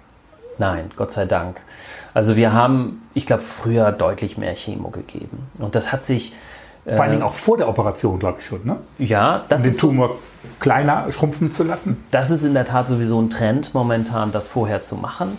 Nein, 0.58 0.90
Gott 0.96 1.12
sei 1.12 1.24
Dank. 1.24 1.62
Also 2.12 2.36
wir 2.36 2.52
haben, 2.52 3.02
ich 3.14 3.24
glaube, 3.24 3.42
früher 3.42 3.90
deutlich 3.90 4.36
mehr 4.36 4.54
Chemo 4.54 4.90
gegeben. 4.90 5.48
Und 5.58 5.74
das 5.74 5.92
hat 5.92 6.04
sich... 6.04 6.34
Vor 6.86 7.00
allen 7.00 7.12
Dingen 7.12 7.22
äh, 7.22 7.26
auch 7.26 7.32
vor 7.32 7.56
der 7.56 7.68
Operation, 7.68 8.18
glaube 8.18 8.38
ich 8.40 8.44
schon, 8.44 8.60
ne? 8.64 8.76
Ja, 8.98 9.44
das 9.48 9.62
um 9.62 9.70
den 9.70 9.78
Tumor 9.78 10.08
so, 10.08 10.14
kleiner 10.60 11.10
schrumpfen 11.10 11.50
zu 11.50 11.64
lassen. 11.64 12.04
Das 12.10 12.30
ist 12.30 12.44
in 12.44 12.54
der 12.54 12.64
Tat 12.64 12.88
sowieso 12.88 13.20
ein 13.20 13.30
Trend 13.30 13.74
momentan, 13.74 14.32
das 14.32 14.48
vorher 14.48 14.80
zu 14.82 14.96
machen 14.96 15.38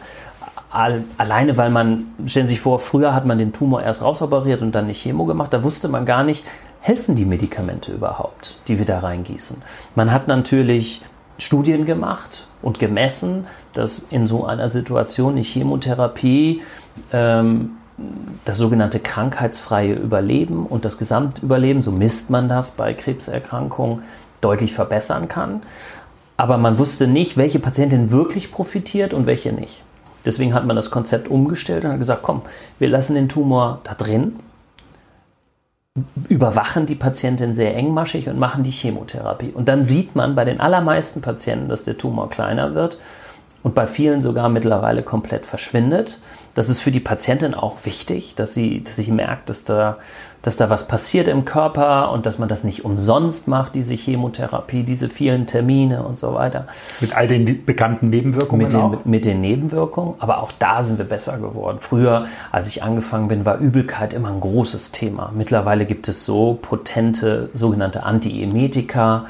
alleine 1.18 1.58
weil 1.58 1.70
man, 1.70 2.06
stellen 2.26 2.48
Sie 2.48 2.54
sich 2.54 2.62
vor, 2.62 2.80
früher 2.80 3.14
hat 3.14 3.26
man 3.26 3.38
den 3.38 3.54
Tumor 3.54 3.82
erst 3.82 4.02
rausoperiert 4.02 4.62
und 4.62 4.74
dann 4.74 4.86
eine 4.86 4.94
Chemo 4.94 5.26
gemacht, 5.26 5.54
da 5.54 5.64
wusste 5.64 5.88
man 5.88 6.06
gar 6.06 6.24
nicht, 6.24 6.46
helfen 6.82 7.16
die 7.16 7.26
Medikamente 7.26 7.92
überhaupt, 7.92 8.58
die 8.68 8.78
wir 8.78 8.86
da 8.86 9.00
reingießen. 9.00 9.62
Man 9.96 10.12
hat 10.12 10.28
natürlich 10.28 11.02
Studien 11.38 11.86
gemacht 11.86 12.48
und 12.62 12.80
gemessen, 12.80 13.48
dass 13.74 14.04
in 14.10 14.28
so 14.28 14.46
einer 14.46 14.70
Situation 14.70 15.36
die 15.36 15.44
Chemotherapie 15.44 16.62
ähm, 17.12 17.72
das 18.44 18.58
sogenannte 18.58 19.00
krankheitsfreie 19.00 19.94
Überleben 19.94 20.66
und 20.66 20.86
das 20.86 20.98
Gesamtüberleben, 20.98 21.82
so 21.82 21.92
misst 21.92 22.30
man 22.30 22.50
das 22.50 22.72
bei 22.72 22.94
Krebserkrankungen, 22.94 24.04
deutlich 24.42 24.74
verbessern 24.74 25.28
kann. 25.28 25.64
Aber 26.38 26.58
man 26.58 26.78
wusste 26.78 27.08
nicht, 27.08 27.38
welche 27.38 27.60
Patientin 27.60 28.12
wirklich 28.12 28.52
profitiert 28.52 29.14
und 29.14 29.26
welche 29.26 29.54
nicht. 29.54 29.84
Deswegen 30.26 30.54
hat 30.54 30.66
man 30.66 30.76
das 30.76 30.92
Konzept 30.92 31.30
umgestellt 31.30 31.86
und 31.86 31.92
hat 31.92 32.00
gesagt, 32.00 32.24
komm, 32.24 32.42
wir 32.80 32.90
lassen 32.90 33.16
den 33.16 33.30
Tumor 33.30 33.80
da 33.84 33.94
drin, 33.94 34.36
überwachen 36.28 36.86
die 36.86 36.96
Patientin 36.96 37.54
sehr 37.54 37.76
engmaschig 37.76 38.28
und 38.28 38.38
machen 38.38 38.64
die 38.64 38.72
Chemotherapie. 38.72 39.52
Und 39.52 39.70
dann 39.70 39.86
sieht 39.86 40.16
man 40.16 40.36
bei 40.36 40.44
den 40.44 40.60
allermeisten 40.60 41.22
Patienten, 41.22 41.70
dass 41.70 41.86
der 41.86 41.98
Tumor 41.98 42.30
kleiner 42.30 42.76
wird 42.76 42.98
und 43.66 43.74
bei 43.74 43.88
vielen 43.88 44.22
sogar 44.22 44.48
mittlerweile 44.48 45.02
komplett 45.02 45.48
verschwindet. 45.48 46.20
Das 46.54 46.70
ist 46.70 46.82
für 46.82 46.92
die 46.92 47.00
Patientin 47.00 47.56
auch 47.56 47.78
wichtig, 47.84 48.36
dass 48.36 48.54
sie, 48.54 48.84
dass 48.84 48.98
sie 48.98 49.12
merkt, 49.12 49.50
dass 49.50 49.64
da, 49.64 49.98
dass 50.44 50.56
da 50.56 50.70
was 50.70 50.88
passiert 50.88 51.28
im 51.28 51.46
Körper 51.46 52.12
und 52.12 52.28
dass 52.28 52.38
man 52.38 52.48
das 52.48 52.64
nicht 52.64 52.86
umsonst 52.86 53.48
macht, 53.48 53.74
diese 53.74 53.96
Chemotherapie, 53.96 54.84
diese 54.84 55.10
vielen 55.10 55.48
Termine 55.48 56.04
und 56.04 56.20
so 56.20 56.36
weiter. 56.36 56.68
Mit 57.02 57.18
all 57.18 57.28
den 57.28 57.66
bekannten 57.66 58.12
Nebenwirkungen 58.12 58.66
mit 58.66 58.74
den, 58.74 58.80
auch? 58.80 59.04
Mit 59.04 59.26
den 59.26 59.42
Nebenwirkungen, 59.42 60.14
aber 60.20 60.44
auch 60.44 60.52
da 60.60 60.84
sind 60.84 61.00
wir 61.00 61.06
besser 61.06 61.40
geworden. 61.40 61.80
Früher, 61.82 62.28
als 62.52 62.68
ich 62.68 62.84
angefangen 62.84 63.30
bin, 63.30 63.46
war 63.46 63.58
Übelkeit 63.58 64.14
immer 64.14 64.30
ein 64.30 64.42
großes 64.42 64.92
Thema. 64.92 65.32
Mittlerweile 65.34 65.88
gibt 65.88 66.08
es 66.08 66.24
so 66.24 66.60
potente 66.62 67.50
sogenannte 67.56 68.04
Antiemetika, 68.04 69.26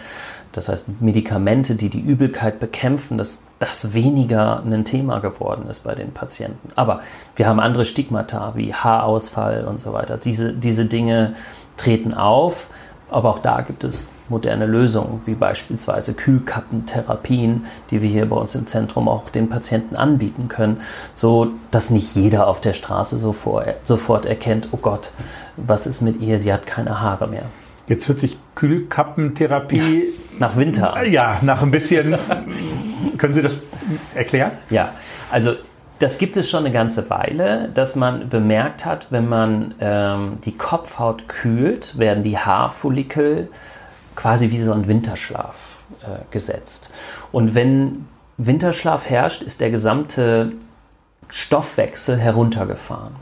das 0.55 0.69
heißt, 0.69 1.01
Medikamente, 1.01 1.75
die 1.75 1.89
die 1.89 1.99
Übelkeit 1.99 2.59
bekämpfen, 2.59 3.17
dass 3.17 3.43
das 3.59 3.93
weniger 3.93 4.63
ein 4.63 4.85
Thema 4.85 5.19
geworden 5.19 5.67
ist 5.69 5.83
bei 5.83 5.95
den 5.95 6.11
Patienten. 6.11 6.69
Aber 6.75 7.01
wir 7.35 7.47
haben 7.47 7.59
andere 7.59 7.83
Stigmata 7.83 8.53
wie 8.55 8.73
Haarausfall 8.73 9.65
und 9.65 9.81
so 9.81 9.91
weiter. 9.91 10.17
Diese, 10.17 10.53
diese 10.53 10.85
Dinge 10.85 11.35
treten 11.75 12.13
auf. 12.13 12.67
Aber 13.09 13.29
auch 13.29 13.39
da 13.39 13.61
gibt 13.61 13.83
es 13.83 14.13
moderne 14.29 14.65
Lösungen, 14.65 15.21
wie 15.25 15.35
beispielsweise 15.35 16.15
Kühlkappentherapien, 16.15 17.65
die 17.91 18.01
wir 18.01 18.09
hier 18.09 18.27
bei 18.27 18.35
uns 18.35 18.55
im 18.55 18.65
Zentrum 18.65 19.07
auch 19.07 19.29
den 19.29 19.47
Patienten 19.47 19.95
anbieten 19.95 20.47
können, 20.47 20.81
so 21.13 21.51
dass 21.69 21.91
nicht 21.91 22.15
jeder 22.15 22.47
auf 22.47 22.61
der 22.61 22.73
Straße 22.73 23.19
sofort 23.19 24.25
erkennt, 24.25 24.69
oh 24.71 24.77
Gott, 24.77 25.11
was 25.55 25.85
ist 25.85 26.01
mit 26.01 26.19
ihr? 26.19 26.39
Sie 26.39 26.51
hat 26.51 26.65
keine 26.65 26.99
Haare 26.99 27.27
mehr. 27.27 27.43
Jetzt 27.87 28.07
hört 28.07 28.19
sich 28.19 28.37
Kühlkappentherapie. 28.55 29.77
Ja, 29.77 30.39
nach 30.39 30.55
Winter 30.55 30.95
an. 30.95 31.11
Ja, 31.11 31.39
nach 31.41 31.61
ein 31.61 31.71
bisschen. 31.71 32.15
können 33.17 33.33
Sie 33.33 33.41
das 33.41 33.61
erklären? 34.15 34.51
Ja, 34.69 34.93
also 35.31 35.55
das 35.99 36.17
gibt 36.17 36.35
es 36.35 36.49
schon 36.49 36.65
eine 36.65 36.73
ganze 36.73 37.09
Weile, 37.09 37.69
dass 37.73 37.95
man 37.95 38.27
bemerkt 38.27 38.85
hat, 38.85 39.07
wenn 39.11 39.29
man 39.29 39.75
ähm, 39.79 40.37
die 40.43 40.53
Kopfhaut 40.53 41.29
kühlt, 41.29 41.97
werden 41.97 42.23
die 42.23 42.37
Haarfollikel 42.37 43.49
quasi 44.15 44.49
wie 44.49 44.57
so 44.57 44.73
ein 44.73 44.87
Winterschlaf 44.87 45.83
äh, 46.01 46.31
gesetzt. 46.31 46.91
Und 47.31 47.55
wenn 47.55 48.07
Winterschlaf 48.37 49.09
herrscht, 49.09 49.41
ist 49.41 49.61
der 49.61 49.69
gesamte 49.69 50.51
Stoffwechsel 51.29 52.17
heruntergefahren. 52.17 53.15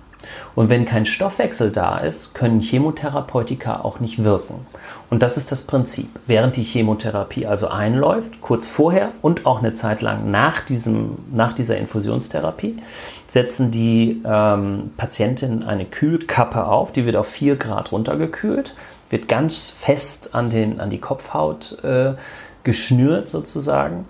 Und 0.56 0.70
wenn 0.70 0.86
kein 0.86 1.06
Stoffwechsel 1.06 1.72
da 1.72 1.98
ist, 1.98 2.34
können 2.34 2.62
Chemotherapeutika 2.62 3.82
auch 3.82 4.00
nicht 4.00 4.24
wirken. 4.24 4.66
Und 5.10 5.24
das 5.24 5.38
ist 5.38 5.52
das 5.52 5.62
Prinzip. 5.62 6.10
Während 6.28 6.56
die 6.56 6.64
Chemotherapie 6.64 7.46
also 7.46 7.68
einläuft, 7.68 8.42
kurz 8.42 8.68
vorher 8.68 9.12
und 9.22 9.46
auch 9.46 9.60
eine 9.60 9.74
Zeit 9.74 10.02
lang 10.02 10.32
nach, 10.32 10.62
diesem, 10.62 11.18
nach 11.32 11.54
dieser 11.54 11.78
Infusionstherapie, 11.78 12.78
setzen 13.28 13.72
die 13.72 14.22
ähm, 14.26 14.92
Patientinnen 14.98 15.64
eine 15.64 15.86
Kühlkappe 15.86 16.66
auf, 16.66 16.92
die 16.92 17.06
wird 17.06 17.16
auf 17.16 17.28
4 17.28 17.58
Grad 17.58 17.92
runtergekühlt, 17.92 18.76
wird 19.10 19.28
ganz 19.28 19.70
fest 19.70 20.34
an, 20.34 20.50
den, 20.50 20.80
an 20.80 20.90
die 20.90 21.00
Kopfhaut 21.00 21.84
äh, 21.84 22.14
geschnürt 22.64 23.30
sozusagen 23.30 24.06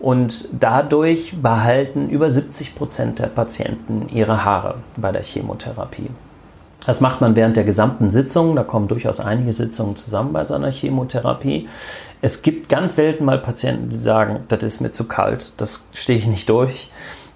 und 0.00 0.48
dadurch 0.52 1.34
behalten 1.42 2.08
über 2.08 2.30
70 2.30 2.74
Prozent 2.74 3.18
der 3.18 3.26
Patienten 3.26 4.08
ihre 4.12 4.44
Haare 4.44 4.76
bei 4.96 5.12
der 5.12 5.22
Chemotherapie. 5.22 6.10
Das 6.86 7.02
macht 7.02 7.20
man 7.20 7.36
während 7.36 7.56
der 7.56 7.64
gesamten 7.64 8.08
Sitzung. 8.08 8.56
Da 8.56 8.62
kommen 8.62 8.88
durchaus 8.88 9.20
einige 9.20 9.52
Sitzungen 9.52 9.96
zusammen 9.96 10.32
bei 10.32 10.44
so 10.44 10.54
einer 10.54 10.70
Chemotherapie. 10.70 11.68
Es 12.22 12.40
gibt 12.40 12.70
ganz 12.70 12.94
selten 12.94 13.26
mal 13.26 13.38
Patienten, 13.38 13.90
die 13.90 13.96
sagen, 13.96 14.40
das 14.48 14.64
ist 14.64 14.80
mir 14.80 14.90
zu 14.90 15.04
kalt, 15.04 15.60
das 15.60 15.84
stehe 15.92 16.18
ich 16.18 16.26
nicht 16.26 16.48
durch. 16.48 16.90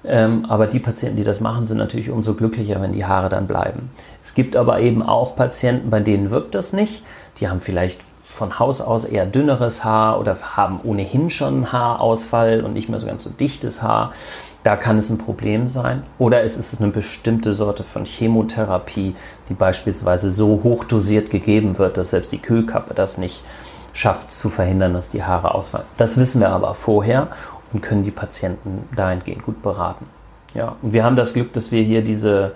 Ähm, 0.04 0.46
aber 0.46 0.66
die 0.66 0.80
Patienten, 0.80 1.16
die 1.16 1.24
das 1.24 1.40
machen, 1.40 1.66
sind 1.66 1.78
natürlich 1.78 2.10
umso 2.10 2.34
glücklicher, 2.34 2.80
wenn 2.80 2.92
die 2.92 3.04
Haare 3.04 3.28
dann 3.28 3.46
bleiben. 3.46 3.90
Es 4.22 4.34
gibt 4.34 4.56
aber 4.56 4.80
eben 4.80 5.02
auch 5.02 5.36
Patienten, 5.36 5.90
bei 5.90 6.00
denen 6.00 6.30
wirkt 6.30 6.54
das 6.54 6.72
nicht. 6.72 7.02
Die 7.38 7.48
haben 7.48 7.60
vielleicht 7.60 8.00
von 8.32 8.58
Haus 8.58 8.80
aus 8.80 9.04
eher 9.04 9.26
dünneres 9.26 9.84
Haar 9.84 10.18
oder 10.18 10.36
haben 10.40 10.80
ohnehin 10.82 11.28
schon 11.28 11.70
Haarausfall 11.70 12.62
und 12.62 12.72
nicht 12.72 12.88
mehr 12.88 12.98
so 12.98 13.06
ganz 13.06 13.22
so 13.22 13.30
dichtes 13.30 13.82
Haar. 13.82 14.12
Da 14.62 14.76
kann 14.76 14.96
es 14.96 15.10
ein 15.10 15.18
Problem 15.18 15.66
sein. 15.66 16.02
Oder 16.18 16.42
es 16.42 16.56
ist 16.56 16.80
eine 16.80 16.90
bestimmte 16.90 17.52
Sorte 17.52 17.84
von 17.84 18.06
Chemotherapie, 18.06 19.14
die 19.48 19.54
beispielsweise 19.54 20.30
so 20.30 20.60
hochdosiert 20.64 21.28
gegeben 21.28 21.76
wird, 21.76 21.98
dass 21.98 22.10
selbst 22.10 22.32
die 22.32 22.38
Kühlkappe 22.38 22.94
das 22.94 23.18
nicht 23.18 23.44
schafft 23.92 24.30
zu 24.30 24.48
verhindern, 24.48 24.94
dass 24.94 25.10
die 25.10 25.22
Haare 25.22 25.54
ausfallen. 25.54 25.86
Das 25.98 26.16
wissen 26.16 26.40
wir 26.40 26.48
aber 26.48 26.74
vorher 26.74 27.28
und 27.74 27.82
können 27.82 28.02
die 28.02 28.10
Patienten 28.10 28.88
dahingehend 28.96 29.44
gut 29.44 29.60
beraten. 29.60 30.06
Ja, 30.54 30.76
und 30.80 30.94
wir 30.94 31.04
haben 31.04 31.16
das 31.16 31.34
Glück, 31.34 31.52
dass 31.52 31.70
wir 31.70 31.82
hier 31.82 32.02
diese 32.02 32.52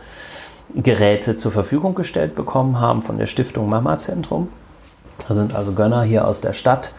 Geräte 0.74 1.36
zur 1.36 1.52
Verfügung 1.52 1.94
gestellt 1.94 2.34
bekommen 2.34 2.80
haben 2.80 3.02
von 3.02 3.18
der 3.18 3.26
Stiftung 3.26 3.68
Mama 3.68 3.98
Zentrum. 3.98 4.48
Da 5.28 5.34
sind 5.34 5.54
also 5.54 5.72
Gönner 5.72 6.02
hier 6.04 6.26
aus 6.26 6.40
der 6.40 6.52
Stadt, 6.52 6.92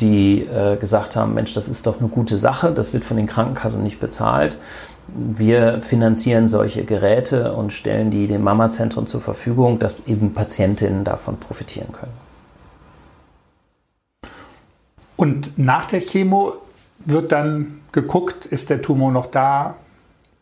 die 0.00 0.42
äh, 0.42 0.76
gesagt 0.76 1.16
haben, 1.16 1.34
Mensch, 1.34 1.52
das 1.52 1.68
ist 1.68 1.86
doch 1.86 2.00
eine 2.00 2.08
gute 2.08 2.38
Sache, 2.38 2.72
das 2.72 2.92
wird 2.92 3.04
von 3.04 3.16
den 3.16 3.26
Krankenkassen 3.26 3.82
nicht 3.82 4.00
bezahlt. 4.00 4.56
Wir 5.08 5.82
finanzieren 5.82 6.48
solche 6.48 6.84
Geräte 6.84 7.52
und 7.52 7.72
stellen 7.72 8.10
die 8.10 8.26
dem 8.26 8.42
Mama-Zentrum 8.42 9.06
zur 9.06 9.20
Verfügung, 9.20 9.78
dass 9.78 9.96
eben 10.06 10.34
Patientinnen 10.34 11.04
davon 11.04 11.38
profitieren 11.38 11.92
können. 11.92 12.12
Und 15.16 15.58
nach 15.58 15.84
der 15.84 16.00
Chemo 16.00 16.54
wird 17.00 17.32
dann 17.32 17.80
geguckt, 17.92 18.46
ist 18.46 18.70
der 18.70 18.80
Tumor 18.80 19.10
noch 19.10 19.26
da? 19.26 19.74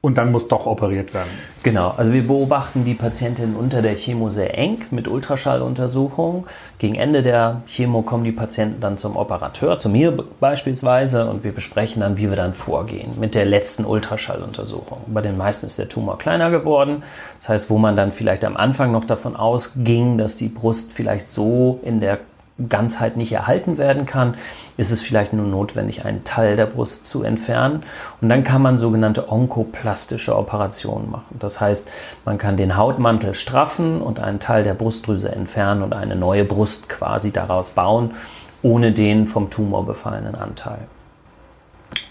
Und 0.01 0.17
dann 0.17 0.31
muss 0.31 0.47
doch 0.47 0.67
operiert 0.67 1.13
werden. 1.13 1.29
Genau, 1.65 1.93
also 1.97 2.13
wir 2.13 2.25
beobachten 2.25 2.85
die 2.85 2.95
Patientin 2.95 3.57
unter 3.57 3.83
der 3.83 3.97
Chemo 3.97 4.31
sehr 4.31 4.57
eng 4.57 4.83
mit 4.93 5.09
Ultraschalluntersuchungen. 5.09 6.45
Gegen 6.79 6.95
Ende 6.95 7.21
der 7.23 7.63
Chemo 7.67 8.03
kommen 8.03 8.23
die 8.23 8.31
Patienten 8.31 8.81
dann 8.81 8.97
zum 8.97 9.17
Operateur, 9.17 9.81
zu 9.81 9.89
mir 9.89 10.17
beispielsweise, 10.39 11.29
und 11.29 11.43
wir 11.43 11.51
besprechen 11.51 12.03
dann, 12.03 12.17
wie 12.17 12.31
wir 12.31 12.37
dann 12.37 12.55
vorgehen 12.55 13.11
mit 13.19 13.35
der 13.35 13.45
letzten 13.45 13.85
Ultraschalluntersuchung. 13.85 14.99
Bei 15.09 15.21
den 15.21 15.37
meisten 15.37 15.67
ist 15.67 15.81
der 15.81 15.89
Tumor 15.89 16.17
kleiner 16.17 16.51
geworden. 16.51 17.03
Das 17.41 17.49
heißt, 17.49 17.71
wo 17.71 17.79
man 17.79 17.97
dann 17.97 18.13
vielleicht 18.13 18.45
am 18.45 18.57
Anfang 18.57 18.93
noch 18.93 19.05
davon 19.05 19.35
ausging, 19.35 20.17
dass 20.17 20.37
die 20.37 20.49
Brust 20.49 20.93
vielleicht 20.93 21.29
so 21.29 21.81
in 21.83 21.99
der 21.99 22.21
Ganzheit 22.69 23.17
nicht 23.17 23.33
erhalten 23.33 23.79
werden 23.79 24.05
kann, 24.05 24.35
ist 24.77 24.91
es 24.91 25.01
vielleicht 25.01 25.33
nur 25.33 25.47
notwendig, 25.47 26.05
einen 26.05 26.25
Teil 26.25 26.57
der 26.57 26.67
Brust 26.67 27.07
zu 27.07 27.23
entfernen. 27.23 27.85
Und 28.21 28.29
dann 28.29 28.43
kann 28.43 28.63
man 28.63 28.79
sogenannte 28.79 29.31
onkoplastische 29.31 30.37
Operationen 30.37 31.11
machen. 31.11 31.37
Das 31.39 31.61
heißt, 31.61 31.89
man 32.25 32.37
kann 32.39 32.57
den 32.57 32.77
Hautmantel 32.77 33.35
straffen 33.35 34.03
und 34.03 34.19
einen 34.19 34.41
Teil 34.41 34.65
der 34.65 34.75
Brustdrüse 34.75 35.31
entfernen 35.31 35.83
und 35.83 35.95
eine 35.95 36.17
neue 36.17 36.45
Brust 36.45 36.89
quasi 36.89 37.31
daraus 37.31 37.71
bauen, 37.71 38.15
ohne 38.63 38.93
den 38.93 39.29
vom 39.29 39.51
Tumor 39.51 39.87
befallenen 39.87 40.35
Anteil. 40.35 40.81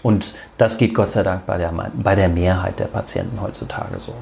Und 0.02 0.34
das 0.56 0.78
geht 0.78 0.94
Gott 0.94 1.10
sei 1.10 1.22
Dank 1.22 1.44
bei 1.46 1.58
der, 1.58 1.72
bei 1.92 2.14
der 2.14 2.28
Mehrheit 2.28 2.78
der 2.78 2.86
Patienten 2.86 3.40
heutzutage 3.40 4.00
so. 4.00 4.14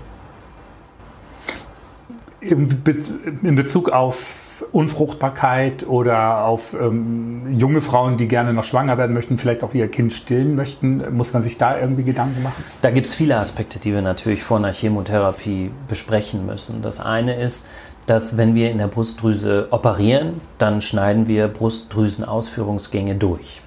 In 2.51 3.57
Bezug 3.57 3.91
auf 3.91 4.65
Unfruchtbarkeit 4.73 5.87
oder 5.87 6.45
auf 6.45 6.75
ähm, 6.75 7.43
junge 7.53 7.81
Frauen, 7.81 8.17
die 8.17 8.29
gerne 8.29 8.53
noch 8.53 8.65
schwanger 8.65 8.97
werden 8.99 9.13
möchten, 9.15 9.39
vielleicht 9.39 9.65
auch 9.65 9.75
ihr 9.75 9.89
Kind 9.89 10.13
stillen 10.13 10.55
möchten, 10.55 11.15
muss 11.15 11.33
man 11.33 11.43
sich 11.43 11.59
da 11.59 11.79
irgendwie 11.79 12.05
Gedanken 12.05 12.43
machen? 12.43 12.63
Da 12.83 12.91
gibt 12.91 13.07
es 13.07 13.15
viele 13.15 13.37
Aspekte, 13.37 13.79
die 13.79 13.93
wir 13.93 14.03
natürlich 14.03 14.43
vor 14.43 14.59
einer 14.59 14.73
Chemotherapie 14.73 15.71
besprechen 15.89 16.47
müssen. 16.47 16.83
Das 16.83 17.01
eine 17.01 17.35
ist, 17.35 17.69
dass 18.07 18.37
wenn 18.37 18.55
wir 18.55 18.71
in 18.71 18.79
der 18.79 18.87
Brustdrüse 18.87 19.69
operieren, 19.71 20.41
dann 20.59 20.81
schneiden 20.81 21.29
wir 21.29 21.49
Brustdrüsenausführungsgänge 21.49 23.17
durch. 23.17 23.61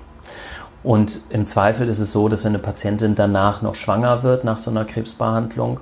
Und 0.81 1.19
im 1.29 1.43
Zweifel 1.43 1.89
ist 1.89 1.99
es 1.99 2.13
so, 2.13 2.29
dass 2.29 2.45
wenn 2.45 2.53
eine 2.53 2.59
Patientin 2.59 3.15
danach 3.15 3.61
noch 3.61 3.75
schwanger 3.75 4.23
wird 4.23 4.45
nach 4.45 4.57
so 4.57 4.71
einer 4.71 4.85
Krebsbehandlung, 4.85 5.81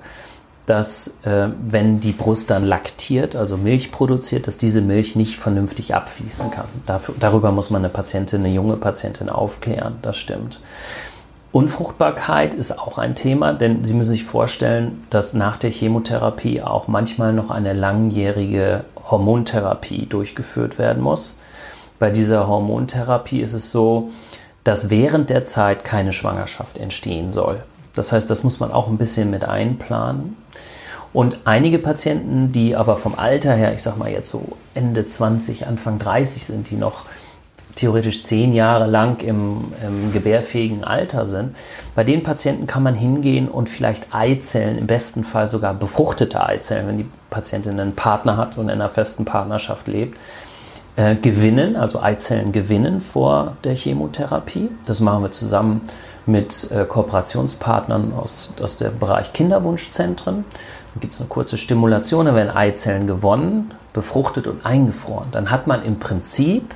dass 0.68 1.18
äh, 1.24 1.48
wenn 1.66 2.02
die 2.02 2.12
Brust 2.12 2.52
dann 2.52 2.66
laktiert, 2.66 3.36
also 3.36 3.58
Milch 3.58 3.92
produziert, 3.92 4.48
dass 4.48 4.58
diese 4.58 4.82
Milch 4.82 5.16
nicht 5.16 5.38
vernünftig 5.38 5.96
abfließen 5.96 6.52
kann. 6.52 6.66
Dafür, 6.86 7.16
darüber 7.20 7.52
muss 7.54 7.70
man 7.70 7.82
eine 7.82 7.90
Patientin, 7.90 8.42
eine 8.42 8.54
junge 8.54 8.76
Patientin 8.76 9.30
aufklären, 9.30 9.96
das 10.02 10.18
stimmt. 10.18 10.60
Unfruchtbarkeit 11.54 12.54
ist 12.54 12.78
auch 12.78 12.98
ein 12.98 13.16
Thema, 13.16 13.54
denn 13.54 13.86
Sie 13.86 13.94
müssen 13.94 14.12
sich 14.12 14.26
vorstellen, 14.26 15.06
dass 15.10 15.34
nach 15.34 15.56
der 15.56 15.72
Chemotherapie 15.72 16.62
auch 16.62 16.90
manchmal 16.90 17.32
noch 17.32 17.50
eine 17.50 17.72
langjährige 17.72 18.84
Hormontherapie 19.10 20.06
durchgeführt 20.06 20.78
werden 20.78 21.02
muss. 21.02 21.36
Bei 21.98 22.12
dieser 22.12 22.48
Hormontherapie 22.48 23.40
ist 23.40 23.54
es 23.54 23.72
so, 23.72 24.10
dass 24.66 24.90
während 24.90 25.30
der 25.30 25.46
Zeit 25.46 25.86
keine 25.86 26.12
Schwangerschaft 26.12 26.78
entstehen 26.78 27.32
soll. 27.32 27.64
Das 27.98 28.12
heißt, 28.12 28.30
das 28.30 28.44
muss 28.44 28.60
man 28.60 28.72
auch 28.72 28.88
ein 28.88 28.98
bisschen 28.98 29.30
mit 29.30 29.46
einplanen. 29.46 30.38
Und 31.14 31.40
einige 31.46 31.80
Patienten, 31.80 32.52
die 32.52 32.76
aber 32.76 32.98
vom 32.98 33.16
Alter 33.16 33.54
her, 33.54 33.74
ich 33.74 33.82
sag 33.82 33.98
mal 33.98 34.10
jetzt 34.10 34.30
so 34.30 34.58
Ende 34.76 35.08
20, 35.08 35.66
Anfang 35.66 36.00
30 36.00 36.46
sind, 36.46 36.70
die 36.70 36.76
noch 36.76 37.06
theoretisch 37.76 38.24
zehn 38.24 38.54
Jahre 38.54 38.88
lang 38.88 39.22
im, 39.22 39.66
im, 39.86 40.12
gebärfähigen 40.12 40.84
Alter 40.84 41.26
sind, 41.26 41.56
bei 41.96 42.04
den 42.04 42.24
Patienten 42.24 42.68
kann 42.68 42.84
man 42.84 42.96
hingehen 42.96 43.48
und 43.48 43.70
vielleicht 43.70 44.14
Eizellen, 44.14 44.78
im 44.78 44.88
besten 44.88 45.24
Fall 45.24 45.48
sogar 45.48 45.74
befruchtete 45.74 46.44
Eizellen, 46.44 46.88
wenn 46.88 46.98
die 46.98 47.10
Patientin 47.30 47.80
einen 47.80 47.96
Partner 47.96 48.36
hat 48.36 48.58
und 48.58 48.66
in 48.66 48.72
einer 48.72 48.90
festen 48.90 49.26
Partnerschaft 49.26 49.88
lebt, 49.88 50.20
äh, 50.98 51.16
gewinnen, 51.16 51.76
also 51.76 52.02
Eizellen 52.02 52.52
gewinnen 52.52 53.02
vor 53.02 53.56
der 53.64 53.76
Chemotherapie. 53.76 54.70
Das 54.88 55.00
machen 55.00 55.24
wir 55.24 55.32
zusammen 55.32 55.82
mit 56.26 56.72
äh, 56.72 56.86
Kooperationspartnern 56.86 58.14
aus, 58.18 58.50
aus 58.60 58.78
dem 58.78 58.98
Bereich 58.98 59.32
Kinderwunschzentren. 59.32 60.44
Dann 60.94 61.00
gibt 61.00 61.14
es 61.14 61.22
eine 61.22 61.30
kurze 61.30 61.58
Stimulation, 61.58 62.26
da 62.26 62.34
werden 62.34 62.50
Eizellen 62.50 63.06
gewonnen, 63.06 63.72
befruchtet 63.94 64.48
und 64.48 64.66
eingefroren. 64.66 65.28
Dann 65.32 65.52
hat 65.52 65.68
man 65.68 65.86
im 65.86 66.00
Prinzip 66.00 66.74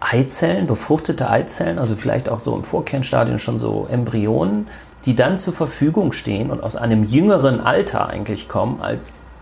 Eizellen, 0.00 0.66
befruchtete 0.66 1.30
Eizellen, 1.30 1.78
also 1.78 1.94
vielleicht 1.94 2.28
auch 2.28 2.40
so 2.40 2.54
im 2.56 2.64
Vorkernstadium 2.64 3.38
schon 3.38 3.60
so 3.60 3.86
Embryonen, 3.90 4.66
die 5.04 5.14
dann 5.14 5.38
zur 5.38 5.54
Verfügung 5.54 6.12
stehen 6.12 6.50
und 6.50 6.64
aus 6.64 6.74
einem 6.74 7.04
jüngeren 7.04 7.60
Alter 7.60 8.08
eigentlich 8.08 8.48
kommen, 8.48 8.80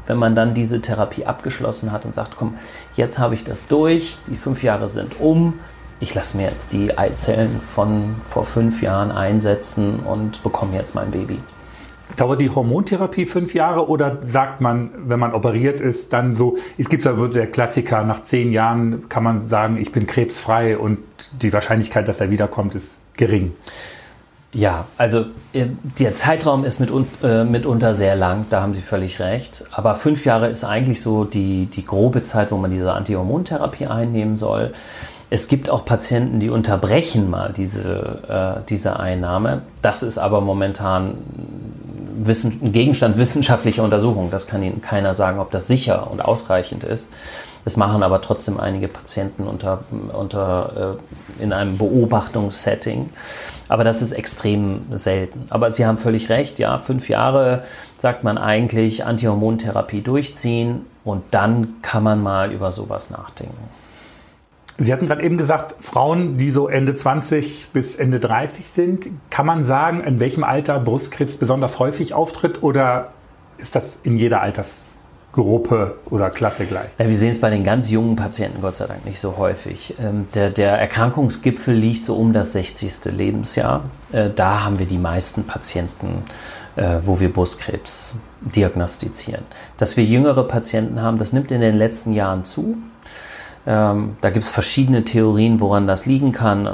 wenn 0.07 0.17
man 0.17 0.35
dann 0.35 0.55
diese 0.55 0.81
Therapie 0.81 1.27
abgeschlossen 1.27 1.93
hat 1.93 2.05
und 2.05 2.15
sagt, 2.15 2.37
komm, 2.37 2.57
jetzt 2.97 3.19
habe 3.19 3.35
ich 3.35 3.45
das 3.45 3.67
durch, 3.67 4.19
die 4.29 4.37
fünf 4.37 4.63
Jahre 4.63 4.89
sind 4.89 5.21
um, 5.21 5.55
ich 6.03 6.15
lasse 6.17 6.37
mir 6.37 6.49
jetzt 6.49 6.73
die 6.73 6.99
Eizellen 6.99 7.61
von 7.61 8.17
vor 8.29 8.45
fünf 8.45 8.83
Jahren 8.83 9.13
einsetzen 9.13 10.01
und 10.01 10.43
bekomme 10.43 10.75
jetzt 10.75 10.97
mein 10.97 11.13
Baby. 11.13 11.39
Dauert 12.17 12.41
die 12.41 12.51
Hormontherapie 12.51 13.25
fünf 13.25 13.55
Jahre 13.55 13.89
oder 13.89 14.19
sagt 14.23 14.61
man, 14.61 14.91
wenn 15.07 15.21
man 15.21 15.33
operiert 15.33 15.81
ist, 15.81 16.13
dann 16.13 16.35
so, 16.35 16.59
es 16.77 16.89
gibt 16.89 17.05
ja 17.05 17.13
der 17.13 17.47
Klassiker, 17.47 18.03
nach 18.03 18.23
zehn 18.23 18.51
Jahren 18.51 19.09
kann 19.09 19.23
man 19.23 19.39
sagen, 19.39 19.77
ich 19.77 19.93
bin 19.93 20.07
krebsfrei 20.07 20.77
und 20.77 20.99
die 21.41 21.53
Wahrscheinlichkeit, 21.53 22.09
dass 22.09 22.21
er 22.21 22.31
wiederkommt, 22.31 22.75
ist 22.75 23.01
gering. 23.17 23.55
Ja, 24.55 24.85
also 24.99 25.25
äh, 25.55 25.67
der 25.99 26.15
Zeitraum 26.15 26.65
ist 26.65 26.79
mit, 26.79 26.91
äh, 27.23 27.45
mitunter 27.45 27.95
sehr 27.95 28.17
lang, 28.17 28.47
da 28.51 28.61
haben 28.61 28.75
Sie 28.75 28.83
völlig 28.83 29.19
recht. 29.19 29.65
Aber 29.71 29.95
fünf 29.95 30.27
Jahre 30.27 30.49
ist 30.49 30.65
eigentlich 30.65 31.01
so 31.01 31.25
die, 31.25 31.67
die 31.67 31.85
grobe 31.85 32.23
Zeit, 32.23 32.53
wo 32.53 32.59
man 32.59 32.71
diese 32.71 32.93
Antihormontherapie 32.93 33.87
einnehmen 33.87 34.37
soll. 34.37 34.73
Es 35.31 35.49
gibt 35.49 35.71
auch 35.71 35.87
Patienten, 35.87 36.41
die 36.41 36.51
unterbrechen 36.51 37.31
mal 37.31 37.55
diese, 37.57 38.59
äh, 38.61 38.61
diese 38.69 39.01
Einnahme. 39.01 39.63
Das 39.81 40.03
ist 40.03 40.19
aber 40.19 40.43
momentan 40.43 41.15
Wissen, 42.25 42.73
Gegenstand 42.73 43.17
wissenschaftlicher 43.17 43.83
Untersuchung. 43.83 44.31
Das 44.31 44.47
kann 44.47 44.63
Ihnen 44.63 44.83
keiner 44.83 45.15
sagen, 45.15 45.41
ob 45.41 45.51
das 45.51 45.67
sicher 45.67 46.11
und 46.11 46.23
ausreichend 46.23 46.85
ist. 46.85 47.11
Das 47.65 47.77
machen 47.77 48.03
aber 48.03 48.21
trotzdem 48.21 48.59
einige 48.59 48.89
Patienten 48.89 49.47
unter, 49.47 49.85
unter, 50.13 50.97
äh, 51.39 51.43
in 51.43 51.53
einem 51.53 51.79
Beobachtungssetting. 51.79 53.11
Aber 53.69 53.85
das 53.85 54.03
ist 54.03 54.13
extrem 54.13 54.83
selten. 54.97 55.47
Aber 55.51 55.73
Sie 55.73 55.87
haben 55.87 55.99
völlig 55.99 56.29
recht, 56.29 56.59
ja, 56.59 56.79
fünf 56.79 57.09
Jahre 57.09 57.63
sagt 57.97 58.25
man 58.25 58.37
eigentlich 58.37 59.05
Antihormontherapie 59.05 60.01
durchziehen 60.01 60.85
und 61.05 61.23
dann 61.31 61.81
kann 61.83 62.03
man 62.03 62.23
mal 62.23 62.53
über 62.53 62.73
sowas 62.73 63.11
nachdenken. 63.11 63.71
Sie 64.79 64.93
hatten 64.93 65.07
gerade 65.07 65.23
eben 65.23 65.39
gesagt, 65.39 65.77
Frauen, 65.79 66.39
die 66.39 66.51
so 66.51 66.67
Ende 66.67 66.97
20 66.97 67.69
bis 67.73 67.95
Ende 67.95 68.19
30 68.19 68.69
sind, 68.69 69.09
kann 69.31 69.47
man 69.47 69.63
sagen, 69.63 70.01
in 70.01 70.19
welchem 70.19 70.43
Alter 70.43 70.81
Brustkrebs 70.81 71.37
besonders 71.37 71.79
häufig 71.79 72.15
auftritt 72.15 72.63
oder 72.63 73.13
ist 73.59 73.77
das 73.77 73.99
in 74.03 74.17
jeder 74.17 74.41
Alters 74.41 74.97
Gruppe 75.33 75.97
oder 76.11 76.31
Klasse 76.31 76.67
gleich? 76.67 76.89
Ja, 76.99 77.09
wir 77.09 77.17
sehen 77.17 77.33
es 77.33 77.41
bei 77.41 77.49
den 77.49 77.65
ganz 77.65 77.91
jungen 77.91 78.17
Patienten 78.17 78.61
Gott 78.61 78.75
sei 78.75 78.87
Dank 78.87 79.05
nicht 79.07 79.19
so 79.19 79.37
häufig. 79.39 79.95
Ähm, 79.99 80.29
der, 80.35 80.51
der 80.51 80.79
Erkrankungsgipfel 80.79 81.75
liegt 81.75 82.05
so 82.05 82.17
um 82.17 82.33
das 82.33 82.53
60. 82.53 83.07
Lebensjahr. 83.07 83.85
Äh, 84.13 84.29
da 84.35 84.65
haben 84.65 84.79
wir 84.79 84.87
die 84.87 84.99
meisten 84.99 85.45
Patienten, 85.45 86.25
äh, 86.77 86.99
wo 87.05 87.19
wir 87.19 87.33
Brustkrebs 87.33 88.17
diagnostizieren. 88.43 89.45
Dass 89.79 89.97
wir 89.97 90.05
jüngere 90.05 90.45
Patienten 90.45 91.01
haben, 91.01 91.17
das 91.17 91.33
nimmt 91.33 91.51
in 91.51 91.63
den 91.63 91.75
letzten 91.75 92.13
Jahren 92.13 92.43
zu. 92.43 92.77
Ähm, 93.67 94.17
da 94.21 94.31
gibt 94.31 94.45
es 94.45 94.51
verschiedene 94.51 95.05
Theorien, 95.05 95.61
woran 95.61 95.87
das 95.87 96.05
liegen 96.05 96.33
kann. 96.33 96.69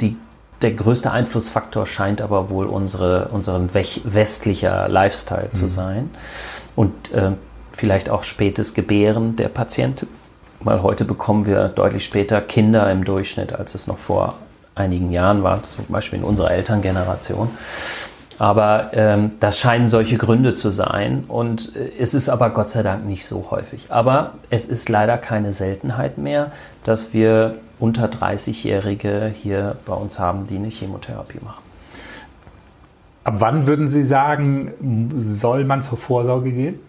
Die, 0.00 0.16
der 0.62 0.72
größte 0.72 1.10
Einflussfaktor 1.10 1.84
scheint 1.84 2.22
aber 2.22 2.48
wohl 2.48 2.66
unsere, 2.66 3.28
unseren 3.28 3.70
westlicher 3.74 4.88
Lifestyle 4.88 5.50
zu 5.50 5.64
mhm. 5.64 5.68
sein. 5.68 6.10
Und 6.76 7.12
äh, 7.12 7.32
vielleicht 7.72 8.10
auch 8.10 8.24
spätes 8.24 8.74
Gebären 8.74 9.36
der 9.36 9.48
Patienten, 9.48 10.08
weil 10.60 10.82
heute 10.82 11.04
bekommen 11.04 11.46
wir 11.46 11.68
deutlich 11.68 12.04
später 12.04 12.40
Kinder 12.40 12.90
im 12.90 13.04
Durchschnitt, 13.04 13.54
als 13.54 13.74
es 13.74 13.86
noch 13.86 13.98
vor 13.98 14.34
einigen 14.74 15.10
Jahren 15.10 15.42
war, 15.42 15.62
zum 15.62 15.86
Beispiel 15.88 16.18
in 16.18 16.24
unserer 16.24 16.50
Elterngeneration. 16.50 17.50
Aber 18.38 18.92
ähm, 18.94 19.30
das 19.38 19.58
scheinen 19.58 19.86
solche 19.86 20.16
Gründe 20.16 20.54
zu 20.54 20.70
sein 20.70 21.24
und 21.28 21.76
äh, 21.76 21.92
es 21.98 22.14
ist 22.14 22.30
aber 22.30 22.48
Gott 22.48 22.70
sei 22.70 22.82
Dank 22.82 23.04
nicht 23.04 23.26
so 23.26 23.48
häufig. 23.50 23.88
Aber 23.90 24.32
es 24.48 24.64
ist 24.64 24.88
leider 24.88 25.18
keine 25.18 25.52
Seltenheit 25.52 26.16
mehr, 26.16 26.50
dass 26.82 27.12
wir 27.12 27.56
unter 27.78 28.06
30-Jährige 28.06 29.30
hier 29.34 29.76
bei 29.84 29.92
uns 29.92 30.18
haben, 30.18 30.46
die 30.46 30.56
eine 30.56 30.68
Chemotherapie 30.68 31.40
machen. 31.44 31.62
Ab 33.24 33.34
wann 33.38 33.66
würden 33.66 33.86
Sie 33.86 34.04
sagen, 34.04 35.12
soll 35.18 35.66
man 35.66 35.82
zur 35.82 35.98
Vorsorge 35.98 36.50
gehen? 36.50 36.80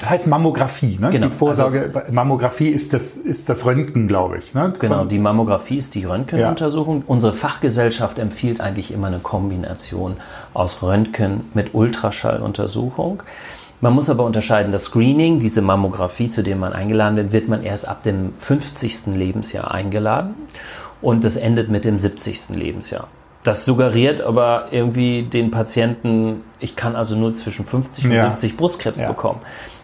Das 0.00 0.10
heißt 0.10 0.26
Mammographie, 0.28 0.98
ne? 1.00 1.10
Genau. 1.10 1.26
Die 1.26 1.32
Vorsorge, 1.32 1.90
also, 1.92 2.12
Mammographie 2.12 2.68
ist 2.68 2.94
das, 2.94 3.16
ist 3.16 3.48
das 3.48 3.66
Röntgen, 3.66 4.06
glaube 4.06 4.38
ich. 4.38 4.54
Ne? 4.54 4.72
Genau, 4.78 5.04
die 5.04 5.18
Mammographie 5.18 5.78
ist 5.78 5.94
die 5.96 6.04
Röntgenuntersuchung. 6.04 6.98
Ja. 6.98 7.04
Unsere 7.06 7.32
Fachgesellschaft 7.32 8.20
empfiehlt 8.20 8.60
eigentlich 8.60 8.92
immer 8.92 9.08
eine 9.08 9.18
Kombination 9.18 10.16
aus 10.54 10.82
Röntgen 10.82 11.50
mit 11.52 11.74
Ultraschalluntersuchung. 11.74 13.24
Man 13.80 13.92
muss 13.92 14.08
aber 14.08 14.24
unterscheiden, 14.24 14.72
das 14.72 14.84
Screening, 14.84 15.40
diese 15.40 15.62
Mammographie, 15.62 16.28
zu 16.28 16.42
dem 16.42 16.58
man 16.58 16.72
eingeladen 16.72 17.16
wird, 17.16 17.32
wird 17.32 17.48
man 17.48 17.62
erst 17.62 17.88
ab 17.88 18.02
dem 18.02 18.34
50. 18.38 19.06
Lebensjahr 19.14 19.72
eingeladen 19.72 20.34
und 21.00 21.24
das 21.24 21.36
endet 21.36 21.70
mit 21.70 21.84
dem 21.84 21.98
70. 21.98 22.56
Lebensjahr. 22.56 23.08
Das 23.44 23.64
suggeriert 23.64 24.20
aber 24.20 24.66
irgendwie 24.72 25.22
den 25.22 25.50
Patienten, 25.50 26.42
ich 26.58 26.74
kann 26.74 26.96
also 26.96 27.14
nur 27.14 27.32
zwischen 27.32 27.64
50 27.64 28.04
und 28.06 28.10
ja. 28.12 28.30
70 28.30 28.56
Brustkrebs 28.56 28.98
ja. 28.98 29.08
bekommen. 29.08 29.40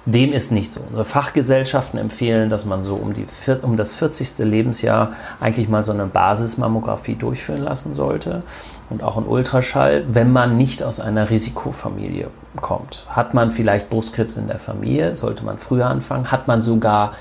Dem 0.06 0.32
ist 0.32 0.52
nicht 0.52 0.70
so. 0.70 0.80
Unsere 0.86 1.04
Fachgesellschaften 1.04 1.98
empfehlen, 1.98 2.50
dass 2.50 2.66
man 2.66 2.82
so 2.82 2.94
um, 2.94 3.14
die, 3.14 3.24
um 3.62 3.76
das 3.76 3.94
40. 3.94 4.38
Lebensjahr 4.38 5.12
eigentlich 5.40 5.68
mal 5.68 5.82
so 5.82 5.92
eine 5.92 6.04
Basismammographie 6.04 7.14
durchführen 7.14 7.62
lassen 7.62 7.94
sollte 7.94 8.42
und 8.90 9.02
auch 9.02 9.16
ein 9.16 9.24
Ultraschall, 9.24 10.04
wenn 10.08 10.30
man 10.30 10.58
nicht 10.58 10.82
aus 10.82 11.00
einer 11.00 11.30
Risikofamilie 11.30 12.28
kommt. 12.60 13.06
Hat 13.08 13.32
man 13.32 13.50
vielleicht 13.50 13.88
Brustkrebs 13.88 14.36
in 14.36 14.46
der 14.46 14.58
Familie, 14.58 15.14
sollte 15.14 15.42
man 15.42 15.56
früher 15.56 15.86
anfangen. 15.86 16.30
Hat 16.30 16.48
man 16.48 16.62
sogar 16.62 17.12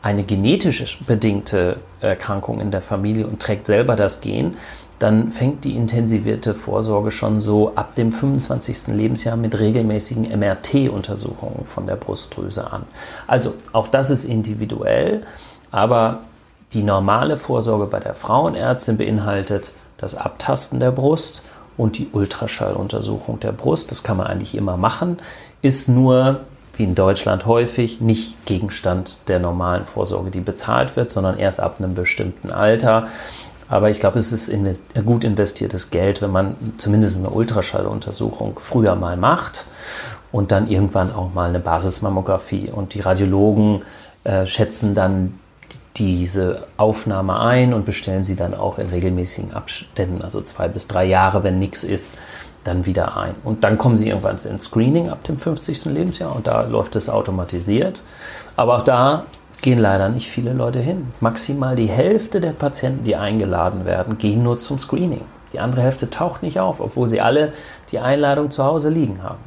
eine 0.00 0.22
genetisch 0.22 0.98
bedingte 1.06 1.76
Erkrankung 2.00 2.60
in 2.60 2.70
der 2.70 2.80
Familie 2.80 3.26
und 3.26 3.40
trägt 3.40 3.66
selber 3.66 3.96
das 3.96 4.22
Gen, 4.22 4.56
dann 5.00 5.32
fängt 5.32 5.64
die 5.64 5.76
intensivierte 5.76 6.54
Vorsorge 6.54 7.10
schon 7.10 7.40
so 7.40 7.72
ab 7.74 7.94
dem 7.94 8.12
25. 8.12 8.88
Lebensjahr 8.88 9.34
mit 9.34 9.58
regelmäßigen 9.58 10.28
MRT-Untersuchungen 10.38 11.64
von 11.64 11.86
der 11.86 11.96
Brustdrüse 11.96 12.70
an. 12.70 12.82
Also 13.26 13.54
auch 13.72 13.88
das 13.88 14.10
ist 14.10 14.24
individuell, 14.24 15.22
aber 15.70 16.20
die 16.74 16.82
normale 16.82 17.38
Vorsorge 17.38 17.86
bei 17.86 17.98
der 17.98 18.14
Frauenärztin 18.14 18.98
beinhaltet 18.98 19.72
das 19.96 20.14
Abtasten 20.14 20.80
der 20.80 20.90
Brust 20.90 21.42
und 21.78 21.96
die 21.96 22.08
Ultraschalluntersuchung 22.12 23.40
der 23.40 23.52
Brust. 23.52 23.90
Das 23.90 24.02
kann 24.02 24.18
man 24.18 24.26
eigentlich 24.26 24.54
immer 24.54 24.76
machen, 24.76 25.18
ist 25.62 25.88
nur 25.88 26.40
wie 26.74 26.84
in 26.84 26.94
Deutschland 26.94 27.46
häufig 27.46 28.00
nicht 28.00 28.46
Gegenstand 28.46 29.28
der 29.28 29.38
normalen 29.38 29.84
Vorsorge, 29.84 30.30
die 30.30 30.40
bezahlt 30.40 30.96
wird, 30.96 31.10
sondern 31.10 31.38
erst 31.38 31.60
ab 31.60 31.76
einem 31.78 31.94
bestimmten 31.94 32.50
Alter. 32.50 33.08
Aber 33.70 33.88
ich 33.88 34.00
glaube, 34.00 34.18
es 34.18 34.32
ist 34.32 34.52
gut 35.06 35.22
investiertes 35.22 35.90
Geld, 35.90 36.20
wenn 36.20 36.32
man 36.32 36.56
zumindest 36.76 37.18
eine 37.18 37.30
Ultraschalluntersuchung 37.30 38.58
früher 38.60 38.96
mal 38.96 39.16
macht 39.16 39.66
und 40.32 40.50
dann 40.50 40.68
irgendwann 40.68 41.12
auch 41.12 41.32
mal 41.32 41.48
eine 41.48 41.60
Basismammographie. 41.60 42.68
Und 42.70 42.94
die 42.94 43.00
Radiologen 43.00 43.84
äh, 44.24 44.44
schätzen 44.44 44.94
dann 44.96 45.38
diese 45.96 46.64
Aufnahme 46.78 47.38
ein 47.38 47.72
und 47.72 47.86
bestellen 47.86 48.24
sie 48.24 48.34
dann 48.34 48.54
auch 48.54 48.78
in 48.78 48.88
regelmäßigen 48.88 49.52
Abständen, 49.52 50.22
also 50.22 50.40
zwei 50.40 50.66
bis 50.66 50.88
drei 50.88 51.04
Jahre, 51.04 51.44
wenn 51.44 51.58
nichts 51.60 51.84
ist, 51.84 52.18
dann 52.64 52.86
wieder 52.86 53.16
ein. 53.16 53.34
Und 53.44 53.62
dann 53.62 53.78
kommen 53.78 53.96
sie 53.96 54.08
irgendwann 54.08 54.36
ins 54.36 54.64
Screening 54.64 55.10
ab 55.10 55.22
dem 55.24 55.38
50. 55.38 55.86
Lebensjahr 55.86 56.34
und 56.34 56.46
da 56.46 56.62
läuft 56.62 56.96
es 56.96 57.08
automatisiert. 57.08 58.02
Aber 58.56 58.78
auch 58.78 58.84
da 58.84 59.24
gehen 59.62 59.78
leider 59.78 60.08
nicht 60.08 60.28
viele 60.28 60.52
Leute 60.52 60.80
hin. 60.80 61.06
Maximal 61.20 61.76
die 61.76 61.88
Hälfte 61.88 62.40
der 62.40 62.52
Patienten, 62.52 63.04
die 63.04 63.16
eingeladen 63.16 63.84
werden, 63.84 64.18
gehen 64.18 64.42
nur 64.42 64.58
zum 64.58 64.78
Screening. 64.78 65.22
Die 65.52 65.60
andere 65.60 65.82
Hälfte 65.82 66.10
taucht 66.10 66.42
nicht 66.42 66.60
auf, 66.60 66.80
obwohl 66.80 67.08
sie 67.08 67.20
alle 67.20 67.52
die 67.90 67.98
Einladung 67.98 68.50
zu 68.50 68.64
Hause 68.64 68.88
liegen 68.88 69.22
haben. 69.22 69.40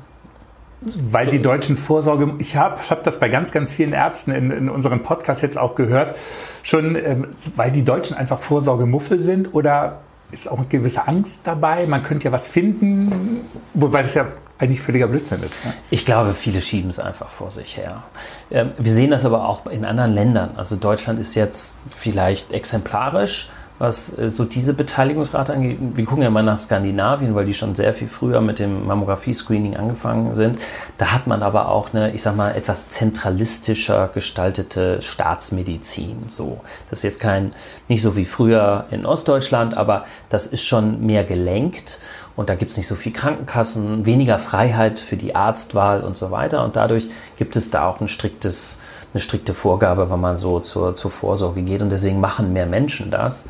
Weil 1.10 1.26
so. 1.26 1.32
die 1.32 1.41
deutschen 1.41 1.78
Vorsorge, 1.78 2.34
ich 2.39 2.58
habe 2.58 2.80
hab 2.89 3.04
das 3.04 3.19
bei 3.19 3.30
ganz, 3.30 3.52
ganz 3.52 3.73
vielen 3.73 3.93
Ärzten 3.93 4.32
in, 4.32 4.52
in 4.52 4.69
unserem 4.69 5.02
Podcast 5.02 5.41
jetzt 5.41 5.58
auch 5.58 5.76
gehört, 5.76 6.13
schon, 6.62 6.95
ähm, 6.95 7.28
weil 7.56 7.71
die 7.71 7.86
Deutschen 7.86 8.17
einfach 8.17 8.39
Vorsorgemuffel 8.39 9.21
sind 9.21 9.54
oder 9.54 9.99
ist 10.32 10.52
auch 10.52 10.58
eine 10.58 10.67
gewisse 10.67 11.08
Angst 11.08 11.41
dabei? 11.45 11.88
Man 11.88 12.04
könnte 12.04 12.26
ja 12.26 12.32
was 12.32 12.47
finden, 12.47 13.41
wobei 13.73 14.02
das 14.02 14.13
ja 14.15 14.28
eigentlich 14.59 14.81
völliger 14.81 15.07
Blödsinn 15.07 15.41
ist. 15.43 15.65
Ne? 15.65 15.73
Ich 15.89 16.05
glaube, 16.05 16.33
viele 16.33 16.61
schieben 16.61 16.89
es 16.89 16.99
einfach 16.99 17.29
vor 17.29 17.51
sich 17.51 17.77
her. 17.77 18.03
Ähm, 18.51 18.71
wir 18.77 18.91
sehen 18.91 19.11
das 19.11 19.25
aber 19.25 19.47
auch 19.47 19.65
in 19.67 19.85
anderen 19.85 20.13
Ländern. 20.13 20.51
Also 20.55 20.75
Deutschland 20.75 21.19
ist 21.19 21.35
jetzt 21.35 21.77
vielleicht 21.89 22.53
exemplarisch 22.53 23.49
was 23.79 24.17
äh, 24.17 24.29
so 24.29 24.45
diese 24.45 24.73
Beteiligungsrate 24.73 25.53
angeht. 25.53 25.77
Wir 25.79 26.05
gucken 26.05 26.23
ja 26.23 26.29
mal 26.29 26.43
nach 26.43 26.57
Skandinavien, 26.57 27.35
weil 27.35 27.45
die 27.45 27.53
schon 27.53 27.75
sehr 27.75 27.93
viel 27.93 28.07
früher 28.07 28.41
mit 28.41 28.59
dem 28.59 28.87
Mammographie-Screening 28.87 29.75
angefangen 29.75 30.35
sind. 30.35 30.59
Da 30.97 31.11
hat 31.11 31.27
man 31.27 31.43
aber 31.43 31.69
auch 31.69 31.93
eine, 31.93 32.13
ich 32.13 32.21
sag 32.21 32.35
mal, 32.35 32.55
etwas 32.55 32.89
zentralistischer 32.89 34.09
gestaltete 34.13 35.01
Staatsmedizin. 35.01 36.23
So, 36.29 36.61
das 36.89 36.99
ist 36.99 37.03
jetzt 37.03 37.19
kein, 37.19 37.53
nicht 37.87 38.01
so 38.01 38.15
wie 38.15 38.25
früher 38.25 38.85
in 38.91 39.05
Ostdeutschland, 39.05 39.75
aber 39.75 40.05
das 40.29 40.47
ist 40.47 40.63
schon 40.63 41.05
mehr 41.05 41.23
gelenkt. 41.23 41.99
Und 42.36 42.50
da 42.50 42.56
gibt 42.56 42.72
es 42.72 42.78
nicht 42.78 42.88
so 42.88 42.96
viel 42.96 43.13
Krankenkassen, 43.13 44.06
weniger 44.06 44.39
Freiheit 44.39 44.98
für 45.00 45.17
die 45.17 45.36
Arztwahl 45.36 46.02
und 46.02 46.17
so 46.17 46.32
weiter. 46.32 46.63
Und 46.63 46.76
dadurch 46.76 47.08
gibt 47.38 47.56
es 47.56 47.69
da 47.69 47.88
auch 47.88 48.02
ein 48.02 48.08
striktes 48.08 48.80
eine 49.13 49.22
strikte 49.22 49.54
Vorgabe, 49.54 50.10
wenn 50.10 50.19
man 50.19 50.38
so 50.38 50.60
zur, 50.60 50.96
zur 50.96 51.12
Vorsorge 51.12 51.62
geht. 51.62 51.82
Und 51.82 51.91
deswegen 51.91 52.19
machen 52.19 52.52
mehr 52.52 52.65
Menschen 52.65 53.12
das. 53.12 53.46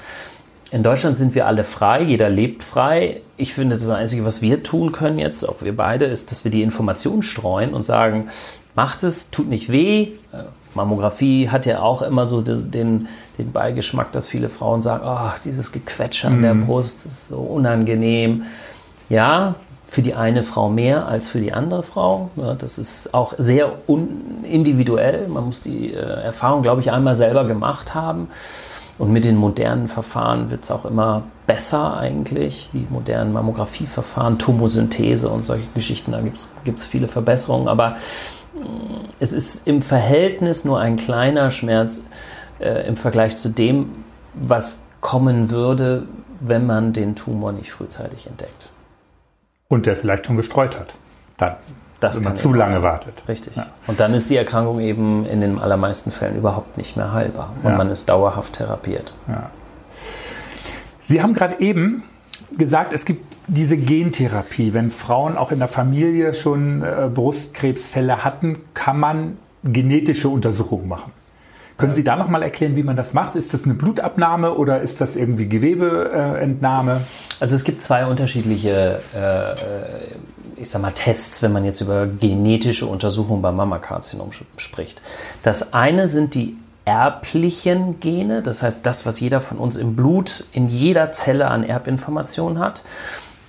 In 0.71 0.83
Deutschland 0.83 1.15
sind 1.15 1.35
wir 1.35 1.45
alle 1.47 1.63
frei, 1.63 2.01
jeder 2.01 2.29
lebt 2.29 2.63
frei. 2.63 3.21
Ich 3.37 3.53
finde, 3.53 3.75
das 3.75 3.89
Einzige, 3.89 4.25
was 4.25 4.41
wir 4.41 4.63
tun 4.63 4.91
können 4.91 5.19
jetzt, 5.19 5.47
auch 5.47 5.61
wir 5.61 5.75
beide, 5.75 6.05
ist, 6.05 6.31
dass 6.31 6.43
wir 6.43 6.51
die 6.51 6.63
Information 6.63 7.21
streuen 7.21 7.73
und 7.73 7.85
sagen, 7.85 8.29
macht 8.75 9.03
es, 9.03 9.29
tut 9.29 9.47
nicht 9.47 9.71
weh. 9.71 10.09
Äh, 10.33 10.43
Mammographie 10.73 11.49
hat 11.49 11.67
ja 11.67 11.79
auch 11.81 12.01
immer 12.01 12.25
so 12.25 12.41
den, 12.41 13.07
den 13.37 13.51
Beigeschmack, 13.53 14.11
dass 14.11 14.25
viele 14.25 14.49
Frauen 14.49 14.81
sagen, 14.81 15.03
ach, 15.05 15.37
dieses 15.37 15.71
Gequetsche 15.71 16.27
an 16.27 16.41
der 16.41 16.55
mhm. 16.55 16.65
Brust 16.65 17.05
ist 17.05 17.27
so 17.27 17.37
unangenehm. 17.37 18.43
Ja, 19.13 19.53
für 19.85 20.01
die 20.01 20.15
eine 20.15 20.41
Frau 20.41 20.69
mehr 20.69 21.05
als 21.05 21.27
für 21.27 21.39
die 21.39 21.53
andere 21.53 21.83
Frau. 21.83 22.31
das 22.57 22.79
ist 22.79 23.13
auch 23.13 23.35
sehr 23.37 23.73
individuell. 24.41 25.27
Man 25.27 25.45
muss 25.45 25.61
die 25.61 25.93
äh, 25.93 25.99
Erfahrung, 25.99 26.63
glaube 26.63 26.81
ich, 26.81 26.91
einmal 26.91 27.13
selber 27.13 27.45
gemacht 27.45 27.93
haben. 27.93 28.29
Und 28.97 29.13
mit 29.13 29.23
den 29.23 29.35
modernen 29.35 29.87
Verfahren 29.87 30.49
wird 30.49 30.63
es 30.63 30.71
auch 30.71 30.85
immer 30.85 31.21
besser 31.45 31.95
eigentlich. 31.95 32.71
Die 32.73 32.87
modernen 32.89 33.33
Mammografieverfahren, 33.33 34.39
Tomosynthese 34.39 35.29
und 35.29 35.45
solche 35.45 35.67
Geschichten, 35.75 36.11
da 36.13 36.21
gibt 36.21 36.79
es 36.79 36.85
viele 36.85 37.07
Verbesserungen. 37.07 37.67
Aber 37.67 37.89
mm, 37.89 38.65
es 39.19 39.31
ist 39.31 39.67
im 39.67 39.83
Verhältnis 39.83 40.65
nur 40.65 40.79
ein 40.79 40.95
kleiner 40.95 41.51
Schmerz 41.51 42.05
äh, 42.59 42.87
im 42.87 42.97
Vergleich 42.97 43.35
zu 43.35 43.49
dem, 43.49 43.91
was 44.33 44.81
kommen 45.01 45.51
würde, 45.51 46.07
wenn 46.39 46.65
man 46.65 46.93
den 46.93 47.15
Tumor 47.15 47.51
nicht 47.51 47.71
frühzeitig 47.71 48.25
entdeckt. 48.25 48.72
Und 49.67 49.85
der 49.85 49.95
vielleicht 49.95 50.27
schon 50.27 50.37
gestreut 50.37 50.79
hat. 50.79 50.93
Dann, 51.37 51.55
das 51.99 52.17
wenn 52.17 52.23
man 52.23 52.37
zu 52.37 52.53
lange 52.53 52.71
sein. 52.73 52.83
wartet. 52.83 53.23
Richtig. 53.27 53.55
Ja. 53.55 53.67
Und 53.87 53.99
dann 53.99 54.13
ist 54.13 54.29
die 54.29 54.35
Erkrankung 54.35 54.79
eben 54.79 55.25
in 55.25 55.41
den 55.41 55.59
allermeisten 55.59 56.11
Fällen 56.11 56.35
überhaupt 56.35 56.77
nicht 56.77 56.97
mehr 56.97 57.13
heilbar. 57.13 57.53
Und 57.63 57.71
ja. 57.71 57.77
man 57.77 57.89
ist 57.89 58.09
dauerhaft 58.09 58.53
therapiert. 58.53 59.13
Ja. 59.27 59.49
Sie 61.01 61.21
haben 61.21 61.33
gerade 61.33 61.59
eben 61.59 62.03
gesagt, 62.57 62.93
es 62.93 63.05
gibt 63.05 63.25
diese 63.47 63.77
Gentherapie. 63.77 64.73
Wenn 64.73 64.89
Frauen 64.91 65.37
auch 65.37 65.51
in 65.51 65.59
der 65.59 65.67
Familie 65.67 66.33
schon 66.33 66.81
äh, 66.81 67.09
Brustkrebsfälle 67.13 68.23
hatten, 68.23 68.59
kann 68.73 68.99
man 68.99 69.37
genetische 69.63 70.29
Untersuchungen 70.29 70.87
machen. 70.87 71.11
Können 71.77 71.93
Sie 71.93 72.03
da 72.03 72.15
noch 72.15 72.27
mal 72.27 72.43
erklären, 72.43 72.75
wie 72.75 72.83
man 72.83 72.95
das 72.95 73.13
macht? 73.13 73.35
Ist 73.35 73.53
das 73.53 73.65
eine 73.65 73.73
Blutabnahme 73.73 74.53
oder 74.53 74.81
ist 74.81 75.01
das 75.01 75.15
irgendwie 75.15 75.47
Gewebeentnahme? 75.47 77.01
Also 77.39 77.55
es 77.55 77.63
gibt 77.63 77.81
zwei 77.81 78.05
unterschiedliche, 78.05 78.99
äh, 79.15 79.51
äh, 79.51 79.55
ich 80.55 80.69
sag 80.69 80.81
mal, 80.81 80.91
Tests, 80.91 81.41
wenn 81.41 81.51
man 81.51 81.65
jetzt 81.65 81.81
über 81.81 82.05
genetische 82.05 82.85
Untersuchungen 82.85 83.41
beim 83.41 83.55
Mammakarzinom 83.55 84.29
spricht. 84.57 85.01
Das 85.41 85.73
eine 85.73 86.07
sind 86.07 86.35
die 86.35 86.55
erblichen 86.85 87.99
Gene, 87.99 88.41
das 88.41 88.61
heißt 88.61 88.85
das, 88.85 89.05
was 89.05 89.19
jeder 89.19 89.41
von 89.41 89.57
uns 89.57 89.75
im 89.75 89.95
Blut 89.95 90.45
in 90.51 90.67
jeder 90.67 91.11
Zelle 91.11 91.47
an 91.47 91.63
Erbinformationen 91.63 92.59
hat 92.59 92.81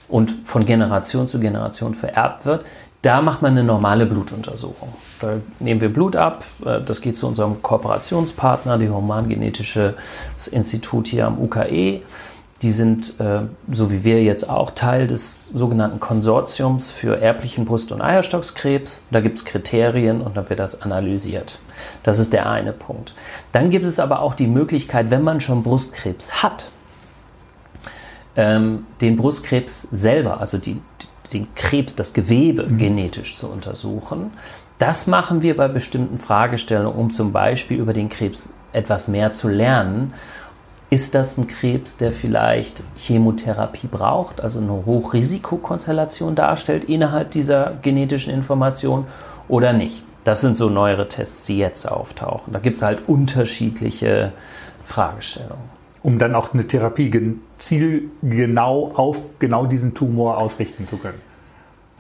und 0.08 0.32
von 0.44 0.64
Generation 0.66 1.26
zu 1.26 1.40
Generation 1.40 1.94
vererbt 1.94 2.46
wird. 2.46 2.64
Da 3.04 3.20
macht 3.20 3.42
man 3.42 3.52
eine 3.52 3.64
normale 3.64 4.06
Blutuntersuchung. 4.06 4.88
Da 5.20 5.34
nehmen 5.60 5.82
wir 5.82 5.92
Blut 5.92 6.16
ab. 6.16 6.42
Äh, 6.64 6.80
das 6.80 7.02
geht 7.02 7.18
zu 7.18 7.26
unserem 7.26 7.60
Kooperationspartner, 7.60 8.78
dem 8.78 8.94
Humangenetisches 8.94 10.46
Institut 10.50 11.08
hier 11.08 11.26
am 11.26 11.38
UKE. 11.38 12.00
Die 12.62 12.70
sind, 12.70 13.20
äh, 13.20 13.40
so 13.70 13.92
wie 13.92 14.04
wir 14.04 14.22
jetzt 14.22 14.48
auch, 14.48 14.70
Teil 14.70 15.06
des 15.06 15.50
sogenannten 15.52 16.00
Konsortiums 16.00 16.92
für 16.92 17.20
erblichen 17.20 17.66
Brust- 17.66 17.92
und 17.92 18.00
Eierstockskrebs. 18.00 19.02
Da 19.10 19.20
gibt 19.20 19.38
es 19.38 19.44
Kriterien 19.44 20.22
und 20.22 20.38
dann 20.38 20.48
wird 20.48 20.60
das 20.60 20.80
analysiert. 20.80 21.58
Das 22.04 22.18
ist 22.18 22.32
der 22.32 22.48
eine 22.48 22.72
Punkt. 22.72 23.14
Dann 23.52 23.68
gibt 23.68 23.84
es 23.84 23.98
aber 23.98 24.20
auch 24.20 24.32
die 24.32 24.46
Möglichkeit, 24.46 25.10
wenn 25.10 25.22
man 25.22 25.42
schon 25.42 25.62
Brustkrebs 25.62 26.42
hat, 26.42 26.70
ähm, 28.36 28.86
den 29.02 29.16
Brustkrebs 29.16 29.82
selber, 29.92 30.40
also 30.40 30.56
die, 30.56 30.80
den 31.34 31.54
Krebs, 31.54 31.94
das 31.94 32.12
Gewebe 32.12 32.64
mhm. 32.64 32.78
genetisch 32.78 33.36
zu 33.36 33.48
untersuchen. 33.48 34.30
Das 34.78 35.06
machen 35.06 35.42
wir 35.42 35.56
bei 35.56 35.68
bestimmten 35.68 36.18
Fragestellungen, 36.18 36.98
um 36.98 37.10
zum 37.10 37.32
Beispiel 37.32 37.78
über 37.78 37.92
den 37.92 38.08
Krebs 38.08 38.50
etwas 38.72 39.08
mehr 39.08 39.32
zu 39.32 39.48
lernen. 39.48 40.12
Ist 40.90 41.14
das 41.14 41.38
ein 41.38 41.46
Krebs, 41.46 41.96
der 41.96 42.12
vielleicht 42.12 42.84
Chemotherapie 42.96 43.86
braucht, 43.86 44.40
also 44.40 44.60
eine 44.60 44.84
Hochrisikokonstellation 44.86 46.34
darstellt 46.34 46.84
innerhalb 46.84 47.30
dieser 47.30 47.72
genetischen 47.82 48.32
Information 48.32 49.06
oder 49.48 49.72
nicht? 49.72 50.02
Das 50.24 50.40
sind 50.40 50.56
so 50.56 50.70
neuere 50.70 51.08
Tests, 51.08 51.46
die 51.46 51.58
jetzt 51.58 51.90
auftauchen. 51.90 52.52
Da 52.52 52.58
gibt 52.58 52.76
es 52.76 52.82
halt 52.82 53.08
unterschiedliche 53.08 54.32
Fragestellungen 54.84 55.74
um 56.04 56.18
dann 56.18 56.34
auch 56.34 56.52
eine 56.52 56.68
Therapie 56.68 57.10
zielgenau 57.64 58.92
auf 58.94 59.38
genau 59.38 59.66
diesen 59.66 59.94
Tumor 59.94 60.38
ausrichten 60.38 60.86
zu 60.86 60.98
können. 60.98 61.20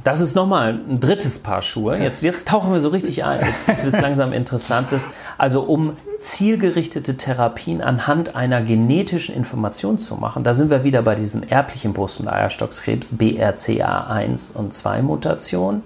Das 0.02 0.20
ist 0.20 0.34
nochmal 0.34 0.76
ein 0.76 1.00
drittes 1.00 1.38
Paar 1.38 1.62
Schuhe. 1.62 1.96
Jetzt, 1.96 2.22
jetzt 2.22 2.48
tauchen 2.48 2.74
wir 2.74 2.80
so 2.80 2.88
richtig 2.88 3.24
ein. 3.24 3.40
Jetzt, 3.40 3.68
jetzt 3.68 3.84
wird 3.84 3.94
es 3.94 4.00
langsam 4.02 4.34
interessantes. 4.34 5.08
Also 5.38 5.62
um 5.62 5.96
zielgerichtete 6.20 7.16
Therapien 7.16 7.80
anhand 7.80 8.36
einer 8.36 8.60
genetischen 8.60 9.34
Information 9.34 9.96
zu 9.96 10.16
machen, 10.16 10.44
da 10.44 10.52
sind 10.52 10.68
wir 10.68 10.84
wieder 10.84 11.00
bei 11.00 11.14
diesem 11.14 11.42
erblichen 11.42 11.94
Brust- 11.94 12.20
und 12.20 12.28
Eierstockskrebs 12.28 13.14
BRCA1 13.14 14.54
und 14.54 14.74
2 14.74 15.00
Mutation. 15.00 15.82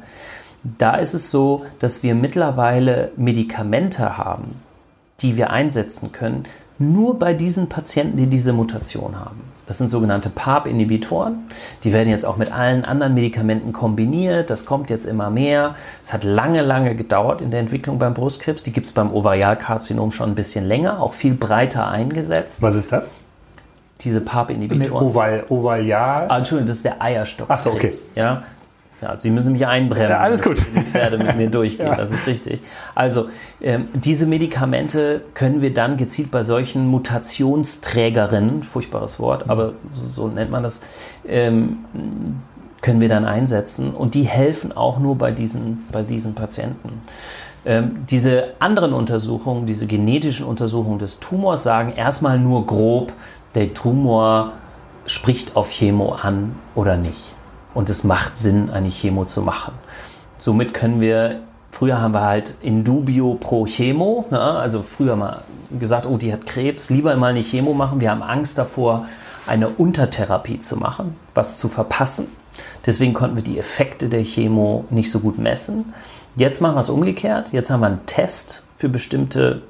Da 0.65 0.97
ist 0.97 1.15
es 1.15 1.31
so, 1.31 1.65
dass 1.79 2.03
wir 2.03 2.17
mittlerweile 2.17 3.13
Medikamente 3.17 4.19
haben, 4.19 4.57
die 5.21 5.37
wir 5.37 5.51
einsetzen 5.51 6.11
können, 6.11 6.43
nur 6.79 7.19
bei 7.19 7.35
diesen 7.35 7.69
Patienten, 7.69 8.17
die 8.17 8.27
diese 8.27 8.53
Mutation 8.53 9.19
haben. 9.19 9.41
Das 9.67 9.77
sind 9.77 9.89
sogenannte 9.89 10.31
PARP-Inhibitoren. 10.31 11.47
Die 11.85 11.93
werden 11.93 12.09
jetzt 12.09 12.25
auch 12.25 12.39
mit 12.39 12.51
allen 12.51 12.87
anderen 12.87 13.13
Medikamenten 13.13 13.75
kombiniert. 13.75 14.49
Das 14.49 14.65
kommt 14.65 14.89
jetzt 14.89 15.05
immer 15.05 15.29
mehr. 15.29 15.75
Es 16.03 16.15
hat 16.15 16.25
lange, 16.25 16.63
lange 16.63 16.95
gedauert 16.95 17.43
in 17.43 17.51
der 17.51 17.61
Entwicklung 17.61 17.99
beim 17.99 18.15
Brustkrebs. 18.15 18.63
Die 18.63 18.73
gibt 18.73 18.87
es 18.87 18.93
beim 18.93 19.13
Ovarialkarzinom 19.13 20.11
schon 20.11 20.31
ein 20.31 20.35
bisschen 20.35 20.65
länger, 20.65 21.03
auch 21.03 21.13
viel 21.13 21.35
breiter 21.35 21.87
eingesetzt. 21.89 22.63
Was 22.63 22.77
ist 22.77 22.93
das? 22.93 23.13
Diese 24.01 24.23
PARP-Inhibitoren. 24.23 25.07
Oval, 25.07 25.45
Oval, 25.51 25.85
ja. 25.85 26.27
Ah, 26.29 26.39
Entschuldigung, 26.39 26.69
das 26.69 26.77
ist 26.79 26.85
der 26.87 27.03
Eierstockskrebs. 27.03 27.67
Ach 27.67 27.71
so, 27.71 27.77
okay. 27.77 27.93
Ja, 28.15 28.45
ja, 29.01 29.19
Sie 29.19 29.31
müssen 29.31 29.53
mich 29.53 29.67
einbremsen. 29.67 30.11
Ja, 30.11 30.17
alles 30.23 30.43
gut. 30.43 30.59
Die 30.75 30.81
Pferde 30.81 31.19
mit 31.19 31.37
mir 31.37 31.49
durchgehen, 31.51 31.87
Ja. 31.87 31.95
das 31.95 32.11
ist 32.11 32.27
richtig. 32.27 32.61
Also, 32.95 33.29
ähm, 33.61 33.89
diese 33.95 34.27
Medikamente 34.27 35.23
können 35.35 35.61
wir 35.63 35.73
dann 35.73 35.97
gezielt 35.97 36.31
bei 36.31 36.43
solchen 36.43 36.87
Mutationsträgerinnen, 36.89 38.63
furchtbares 38.63 39.21
Wort, 39.21 39.49
aber 39.49 39.73
so 39.95 40.29
nennt 40.29 40.51
man 40.51 40.63
das, 40.63 40.81
ähm, 41.27 41.79
können 42.81 43.01
wir 43.01 43.09
dann 43.09 43.25
einsetzen. 43.25 43.93
Und 43.93 44.15
die 44.15 44.23
helfen 44.23 44.77
auch 44.77 44.99
nur 44.99 45.17
bei 45.17 45.31
diesen, 45.31 45.85
bei 45.93 46.03
diesen 46.03 46.35
Patienten. 46.35 47.01
Ähm, 47.65 48.05
diese 48.09 48.55
anderen 48.61 48.93
Untersuchungen, 48.93 49.67
diese 49.67 49.87
genetischen 49.87 50.47
Untersuchungen 50.47 50.99
des 50.99 51.19
Tumors 51.19 51.63
sagen 51.65 51.93
erstmal 51.97 52.39
nur 52.39 52.67
grob, 52.67 53.13
der 53.55 53.75
Tumor 53.75 54.53
spricht 55.07 55.57
auf 55.57 55.71
Chemo 55.71 56.13
an 56.13 56.55
oder 56.75 56.97
nicht. 56.97 57.35
Und 57.75 57.91
es 57.91 58.05
macht 58.05 58.37
Sinn, 58.37 58.71
eine 58.71 58.89
Chemo 58.89 59.25
zu 59.25 59.43
machen. 59.43 59.75
Somit 60.39 60.75
können 60.75 61.01
wir, 61.01 61.41
früher 61.71 62.01
haben 62.01 62.15
wir 62.15 62.23
halt 62.23 62.55
in 62.63 62.85
dubio 62.85 63.35
pro 63.35 63.67
Chemo, 63.67 64.27
ne? 64.31 64.41
also 64.41 64.83
früher 64.83 65.17
mal 65.17 65.43
gesagt, 65.79 66.07
oh, 66.07 66.17
die 66.17 66.33
hat 66.33 66.47
Krebs, 66.47 66.91
lieber 66.91 67.15
mal 67.17 67.29
eine 67.31 67.43
Chemo 67.43 67.75
machen. 67.75 68.01
Wir 68.01 68.11
haben 68.11 68.23
Angst 68.23 68.59
davor, 68.59 69.07
eine 69.47 69.69
Untertherapie 69.69 70.61
zu 70.61 70.77
machen, 70.77 71.17
was 71.35 71.59
zu 71.59 71.69
verpassen. 71.69 72.29
Deswegen 72.87 73.15
konnten 73.15 73.37
wir 73.37 73.43
die 73.43 73.59
Effekte 73.59 74.09
der 74.09 74.23
Chemo 74.23 74.85
nicht 74.91 75.11
so 75.11 75.21
gut 75.21 75.39
messen. 75.39 75.93
Jetzt 76.37 76.61
machen 76.61 76.77
wir 76.77 76.81
es 76.81 76.89
umgekehrt. 76.89 77.53
Jetzt 77.53 77.71
haben 77.71 77.81
wir 77.81 77.87
einen 77.87 78.07
Test 78.07 78.63
für 78.77 78.89
bestimmte 78.89 79.63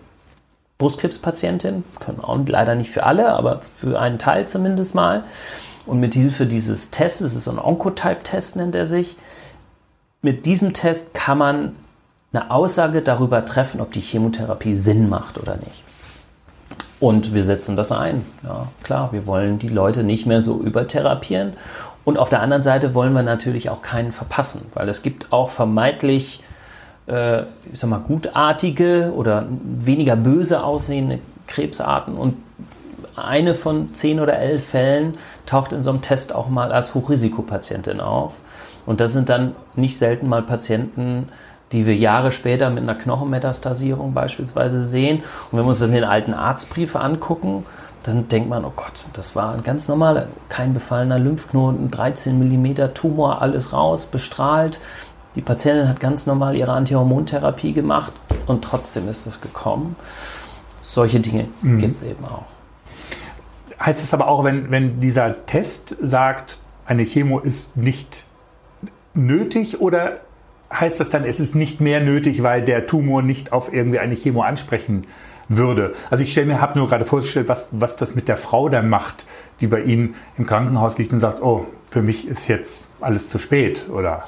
Brustkrebspatientinnen, 0.79 1.83
können 1.99 2.21
auch 2.21 2.39
leider 2.47 2.75
nicht 2.75 2.91
für 2.91 3.05
alle, 3.05 3.31
aber 3.31 3.61
für 3.63 3.99
einen 3.99 4.19
Teil 4.19 4.47
zumindest 4.47 4.95
mal. 4.95 5.25
Und 5.89 6.01
mit 6.01 6.15
Hilfe 6.15 6.47
dieses 6.47 6.91
Tests, 6.91 7.21
es 7.23 7.35
ist 7.35 7.49
ein 7.49 7.59
Oncotype-Test, 7.59 8.57
nennt 8.57 8.75
er 8.75 8.87
sich, 8.87 9.17
mit 10.21 10.47
diesem 10.47 10.75
Test 10.75 11.15
kann 11.15 11.39
man 11.39 11.77
eine 12.33 12.51
Aussage 12.51 13.03
darüber 13.03 13.45
treffen, 13.45 13.81
ob 13.81 13.93
die 13.93 14.01
Chemotherapie 14.01 14.75
Sinn 14.75 15.09
macht 15.09 15.39
oder 15.39 15.57
nicht. 15.57 15.85
Und 17.01 17.33
wir 17.33 17.45
setzen 17.45 17.77
das 17.77 17.93
ein. 17.93 18.25
Ja, 18.43 18.69
klar, 18.83 19.13
wir 19.13 19.27
wollen 19.27 19.59
die 19.59 19.69
Leute 19.69 20.03
nicht 20.03 20.27
mehr 20.27 20.43
so 20.43 20.61
übertherapieren. 20.61 21.53
Und 22.05 22.19
auf 22.19 22.29
der 22.29 22.41
anderen 22.41 22.63
Seite 22.63 22.95
wollen 22.95 23.13
wir 23.13 23.23
natürlich 23.23 23.71
auch 23.71 23.83
keinen 23.83 24.13
verpassen, 24.13 24.63
weil 24.75 24.89
es 24.89 25.03
gibt 25.03 25.33
auch 25.33 25.51
vermeintlich, 25.51 26.43
äh, 27.07 27.43
ich 27.73 27.79
sag 27.79 27.89
mal, 27.89 28.01
gutartige 28.01 29.13
oder 29.15 29.47
weniger 29.63 30.17
böse 30.17 30.65
aussehende 30.65 31.21
Krebsarten. 31.47 32.15
Und 32.17 32.35
eine 33.17 33.55
von 33.55 33.95
zehn 33.95 34.21
oder 34.21 34.39
elf 34.39 34.65
Fällen 34.69 35.15
taucht 35.49 35.73
in 35.73 35.83
so 35.83 35.91
einem 35.91 36.03
Test 36.03 36.35
auch 36.35 36.49
mal 36.49 36.73
als 36.73 36.95
Hochrisikopatientin 36.95 38.01
auf. 38.01 38.35
Und 38.87 39.01
das 39.01 39.13
sind 39.13 39.29
dann 39.29 39.53
nicht 39.75 39.99
selten 39.99 40.29
mal 40.29 40.43
Patienten, 40.43 41.29
die 41.73 41.87
wir 41.87 41.97
Jahre 41.97 42.33
später 42.33 42.71
mit 42.71 42.83
einer 42.83 42.95
Knochenmetastasierung 42.95 44.15
beispielsweise 44.15 44.83
sehen. 44.87 45.19
Und 45.51 45.59
wenn 45.59 45.65
wir 45.65 45.69
uns 45.69 45.81
dann 45.81 45.93
den 45.93 46.05
alten 46.05 46.35
Arztbrief 46.35 46.97
angucken, 46.97 47.67
dann 48.05 48.29
denkt 48.29 48.49
man, 48.49 48.65
oh 48.65 48.73
Gott, 48.75 49.09
das 49.13 49.37
war 49.37 49.53
ein 49.53 49.63
ganz 49.63 49.89
normaler, 49.89 50.29
kein 50.49 50.73
befallener 50.73 51.19
Lymphknoten, 51.19 51.91
13 51.91 52.39
mm 52.39 52.95
Tumor, 52.95 53.43
alles 53.43 53.73
raus, 53.73 54.07
bestrahlt. 54.07 54.81
Die 55.35 55.43
Patientin 55.43 55.89
hat 55.89 56.01
ganz 56.01 56.27
normal 56.27 56.57
ihre 56.57 56.73
Antihormontherapie 56.73 57.73
gemacht 57.73 58.13
und 58.47 58.65
trotzdem 58.65 59.09
ist 59.09 59.27
das 59.27 59.41
gekommen. 59.41 59.97
Solche 60.81 61.21
Dinge 61.21 61.49
gibt 61.63 61.95
es 61.95 62.03
eben 62.03 62.25
auch. 62.25 62.58
Heißt 63.89 64.03
es 64.03 64.13
aber 64.13 64.29
auch, 64.29 64.45
wenn, 64.45 64.71
wenn 64.71 65.01
dieser 65.01 65.47
Test 65.47 65.97
sagt, 66.03 66.59
eine 66.85 67.05
Chemo 67.05 67.39
ist 67.39 67.75
nicht 67.79 68.27
nötig 69.15 69.81
oder 69.81 70.21
heißt 70.71 71.01
das 71.01 71.09
dann, 71.09 71.25
es 71.25 71.41
ist 71.41 71.55
nicht 71.55 71.81
mehr 71.81 72.01
nötig, 72.01 72.43
weil 72.43 72.61
der 72.61 72.87
Tumor 72.87 73.23
nicht 73.23 73.51
auf 73.51 73.73
irgendwie 73.73 73.99
eine 73.99 74.15
Chemo 74.15 74.43
ansprechen 74.43 75.07
würde? 75.49 75.95
Also 76.11 76.23
ich 76.23 76.33
stelle 76.33 76.49
mir, 76.49 76.61
habe 76.61 76.79
nur 76.79 76.87
gerade 76.87 77.07
vorgestellt, 77.07 77.49
was, 77.49 77.69
was 77.71 77.97
das 77.97 78.15
mit 78.15 78.29
der 78.29 78.37
Frau 78.37 78.69
dann 78.69 78.91
macht, 78.91 79.25
die 79.63 79.67
bei 79.67 79.81
Ihnen 79.81 80.17
im 80.37 80.45
Krankenhaus 80.45 80.99
liegt 80.99 81.15
und 81.15 81.21
sagt, 81.21 81.41
oh, 81.41 81.65
für 81.89 82.03
mich 82.03 82.29
ist 82.29 82.47
jetzt 82.47 82.91
alles 83.01 83.31
zu 83.31 83.39
spät 83.39 83.89
oder... 83.89 84.23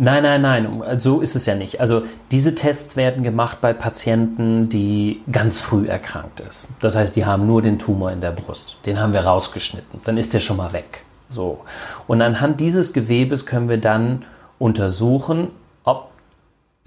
Nein, 0.00 0.22
nein, 0.22 0.42
nein, 0.42 0.82
so 0.96 1.20
ist 1.20 1.34
es 1.34 1.44
ja 1.46 1.56
nicht. 1.56 1.80
Also 1.80 2.02
diese 2.30 2.54
Tests 2.54 2.94
werden 2.94 3.24
gemacht 3.24 3.60
bei 3.60 3.72
Patienten, 3.72 4.68
die 4.68 5.20
ganz 5.30 5.58
früh 5.58 5.88
erkrankt 5.88 6.38
ist. 6.38 6.68
Das 6.80 6.94
heißt, 6.94 7.16
die 7.16 7.26
haben 7.26 7.48
nur 7.48 7.62
den 7.62 7.80
Tumor 7.80 8.12
in 8.12 8.20
der 8.20 8.30
Brust. 8.30 8.76
Den 8.86 9.00
haben 9.00 9.12
wir 9.12 9.24
rausgeschnitten. 9.24 10.00
Dann 10.04 10.16
ist 10.16 10.34
der 10.34 10.38
schon 10.38 10.56
mal 10.56 10.72
weg. 10.72 11.04
So. 11.28 11.58
Und 12.06 12.22
anhand 12.22 12.60
dieses 12.60 12.92
Gewebes 12.92 13.44
können 13.44 13.68
wir 13.68 13.78
dann 13.78 14.24
untersuchen, 14.60 15.48
ob 15.82 16.10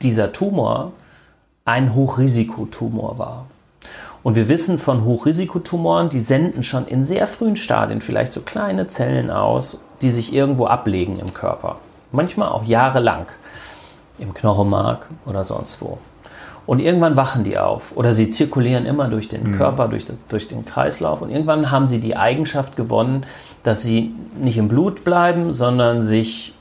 dieser 0.02 0.32
Tumor 0.32 0.94
ein 1.66 1.94
Hochrisikotumor 1.94 3.18
war. 3.18 3.46
Und 4.24 4.36
wir 4.36 4.48
wissen 4.48 4.80
von 4.80 5.04
Hochrisikotumoren, 5.04 6.08
die 6.08 6.20
senden 6.20 6.64
schon 6.64 6.88
in 6.88 7.04
sehr 7.04 7.28
frühen 7.28 7.58
Stadien 7.58 8.00
vielleicht 8.00 8.32
so 8.32 8.40
kleine 8.40 8.88
Zellen 8.88 9.32
aus, 9.32 9.84
die 10.02 10.12
sich 10.12 10.32
irgendwo 10.34 10.68
ablegen 10.68 11.20
im 11.20 11.34
Körper. 11.34 11.80
Manchmal 12.12 12.50
auch 12.50 12.64
jahrelang 12.64 13.26
im 14.20 14.34
Knochenmark 14.34 15.08
oder 15.26 15.44
sonst 15.44 15.82
wo. 15.82 15.98
Und 16.66 16.80
irgendwann 16.80 17.18
wachen 17.18 17.44
die 17.44 17.58
auf 17.58 17.94
oder 17.96 18.14
sie 18.14 18.30
zirkulieren 18.30 18.86
immer 18.86 19.08
durch 19.08 19.28
den 19.28 19.58
Körper, 19.58 19.88
durch, 19.88 20.06
das, 20.06 20.20
durch 20.28 20.48
den 20.48 20.64
Kreislauf. 20.64 21.22
Und 21.22 21.32
irgendwann 21.32 21.72
haben 21.72 21.88
sie 21.88 22.00
die 22.00 22.16
Eigenschaft 22.16 22.76
gewonnen, 22.76 23.26
dass 23.64 23.82
sie 23.82 24.14
nicht 24.40 24.58
im 24.58 24.68
Blut 24.68 25.04
bleiben, 25.04 25.52
sondern 25.52 26.04
sich 26.04 26.54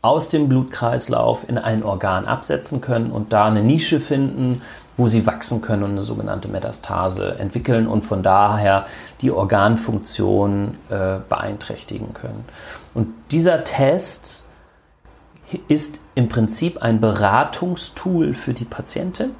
aus 0.00 0.28
dem 0.28 0.48
Blutkreislauf 0.48 1.48
in 1.48 1.58
ein 1.58 1.82
Organ 1.82 2.26
absetzen 2.26 2.80
können 2.80 3.10
und 3.10 3.32
da 3.32 3.46
eine 3.46 3.62
Nische 3.62 3.98
finden, 3.98 4.62
wo 4.96 5.08
sie 5.08 5.26
wachsen 5.26 5.60
können 5.60 5.82
und 5.82 5.90
eine 5.92 6.02
sogenannte 6.02 6.48
Metastase 6.48 7.36
entwickeln 7.38 7.86
und 7.86 8.04
von 8.04 8.22
daher 8.22 8.86
die 9.20 9.30
Organfunktion 9.30 10.76
äh, 10.88 11.18
beeinträchtigen 11.28 12.14
können. 12.14 12.44
Und 12.94 13.12
dieser 13.30 13.64
Test 13.64 14.44
ist 15.68 16.00
im 16.14 16.28
Prinzip 16.28 16.82
ein 16.82 17.00
Beratungstool 17.00 18.34
für 18.34 18.54
die 18.54 18.64
Patientin, 18.64 19.30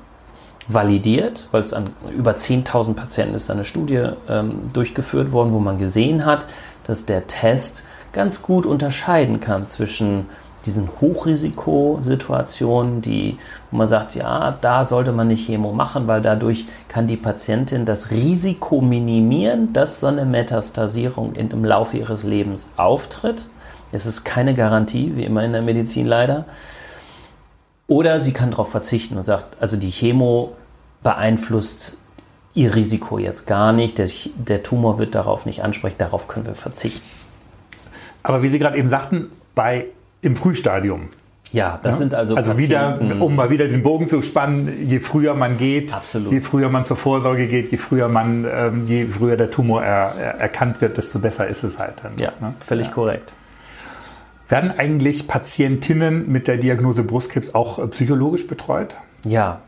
validiert, 0.68 1.49
weil 1.51 1.61
es 1.61 1.73
an 1.73 1.90
über 2.14 2.33
10.000 2.33 2.92
Patienten 2.94 3.35
ist 3.35 3.51
eine 3.51 3.64
Studie 3.64 4.11
ähm, 4.29 4.68
durchgeführt 4.73 5.33
worden, 5.33 5.53
wo 5.53 5.59
man 5.59 5.79
gesehen 5.79 6.27
hat, 6.27 6.47
dass 6.85 7.07
der 7.07 7.27
Test 7.27 7.85
ganz 8.12 8.42
gut 8.42 8.66
unterscheiden 8.66 9.40
kann 9.40 9.66
zwischen 9.68 10.27
diesen 10.66 10.90
Hochrisikosituationen, 11.01 13.01
die, 13.01 13.38
wo 13.71 13.79
man 13.79 13.88
sagt, 13.88 14.14
ja, 14.14 14.59
da 14.61 14.85
sollte 14.85 15.12
man 15.12 15.29
nicht 15.29 15.47
Chemo 15.47 15.73
machen, 15.73 16.07
weil 16.09 16.21
dadurch 16.21 16.66
kann 16.88 17.07
die 17.07 17.16
Patientin 17.16 17.87
das 17.87 18.11
Risiko 18.11 18.81
minimieren, 18.81 19.73
dass 19.73 20.01
so 20.01 20.09
eine 20.09 20.25
Metastasierung 20.27 21.35
im 21.35 21.64
Laufe 21.64 21.97
ihres 21.97 22.25
Lebens 22.25 22.71
auftritt. 22.77 23.47
Es 23.92 24.07
ist 24.07 24.24
keine 24.24 24.55
Garantie, 24.55 25.12
wie 25.14 25.24
immer 25.24 25.44
in 25.44 25.53
der 25.53 25.62
Medizin 25.62 26.07
leider. 26.07 26.44
Oder 27.87 28.20
sie 28.20 28.33
kann 28.33 28.51
darauf 28.51 28.70
verzichten 28.70 29.16
und 29.16 29.22
sagt, 29.22 29.57
also 29.61 29.77
die 29.77 29.90
Chemo 29.90 30.55
beeinflusst 31.03 31.96
ihr 32.55 32.74
Risiko 32.74 33.18
jetzt 33.18 33.46
gar 33.46 33.72
nicht, 33.72 33.98
der, 33.98 34.09
der 34.35 34.62
Tumor 34.62 34.98
wird 34.98 35.14
darauf 35.14 35.46
nicht 35.46 35.62
ansprechen, 35.62 35.96
darauf 35.98 36.29
können 36.29 36.46
wir 36.46 36.55
verzichten. 36.55 37.07
Aber 38.22 38.42
wie 38.42 38.48
Sie 38.48 38.59
gerade 38.59 38.77
eben 38.77 38.90
sagten, 38.90 39.29
bei, 39.55 39.87
im 40.20 40.37
Frühstadium. 40.37 41.09
Ja, 41.53 41.79
das 41.83 41.94
Ja? 41.94 41.98
sind 41.98 42.14
also, 42.14 42.35
also 42.35 42.59
wieder, 42.59 42.92
Patienten- 42.92 43.22
um 43.22 43.35
mal 43.35 43.48
wieder 43.48 43.68
den 43.68 43.83
Bogen 43.83 44.07
zu 44.09 44.20
spannen, 44.20 44.87
je 44.87 44.98
früher 44.98 45.35
man 45.35 45.57
geht, 45.57 45.94
Absolut. 45.94 46.31
je 46.31 46.40
früher 46.40 46.68
man 46.68 46.85
zur 46.85 46.96
Vorsorge 46.96 47.46
geht, 47.46 47.70
je 47.70 47.79
früher 47.79 48.09
man, 48.09 48.44
ähm, 48.53 48.87
je 48.87 49.07
früher 49.07 49.37
der 49.37 49.51
Tumor 49.51 49.83
er, 49.83 50.14
er, 50.16 50.35
erkannt 50.40 50.81
wird, 50.83 50.98
desto 50.98 51.20
besser 51.20 51.46
ist 51.46 51.62
es 51.62 51.79
halt 51.79 52.03
dann. 52.03 52.12
Ja, 52.18 52.33
ne? 52.40 52.53
völlig 52.61 52.90
korrekt. 52.92 53.33
Werden 54.49 54.71
eigentlich 54.71 55.29
Patientinnen 55.29 56.31
mit 56.31 56.49
der 56.49 56.57
Diagnose 56.57 57.05
Brustkrebs 57.05 57.55
auch 57.55 57.79
äh, 57.79 57.87
psychologisch 57.89 58.47
betreut? 58.47 58.97
Ja, 59.25 59.61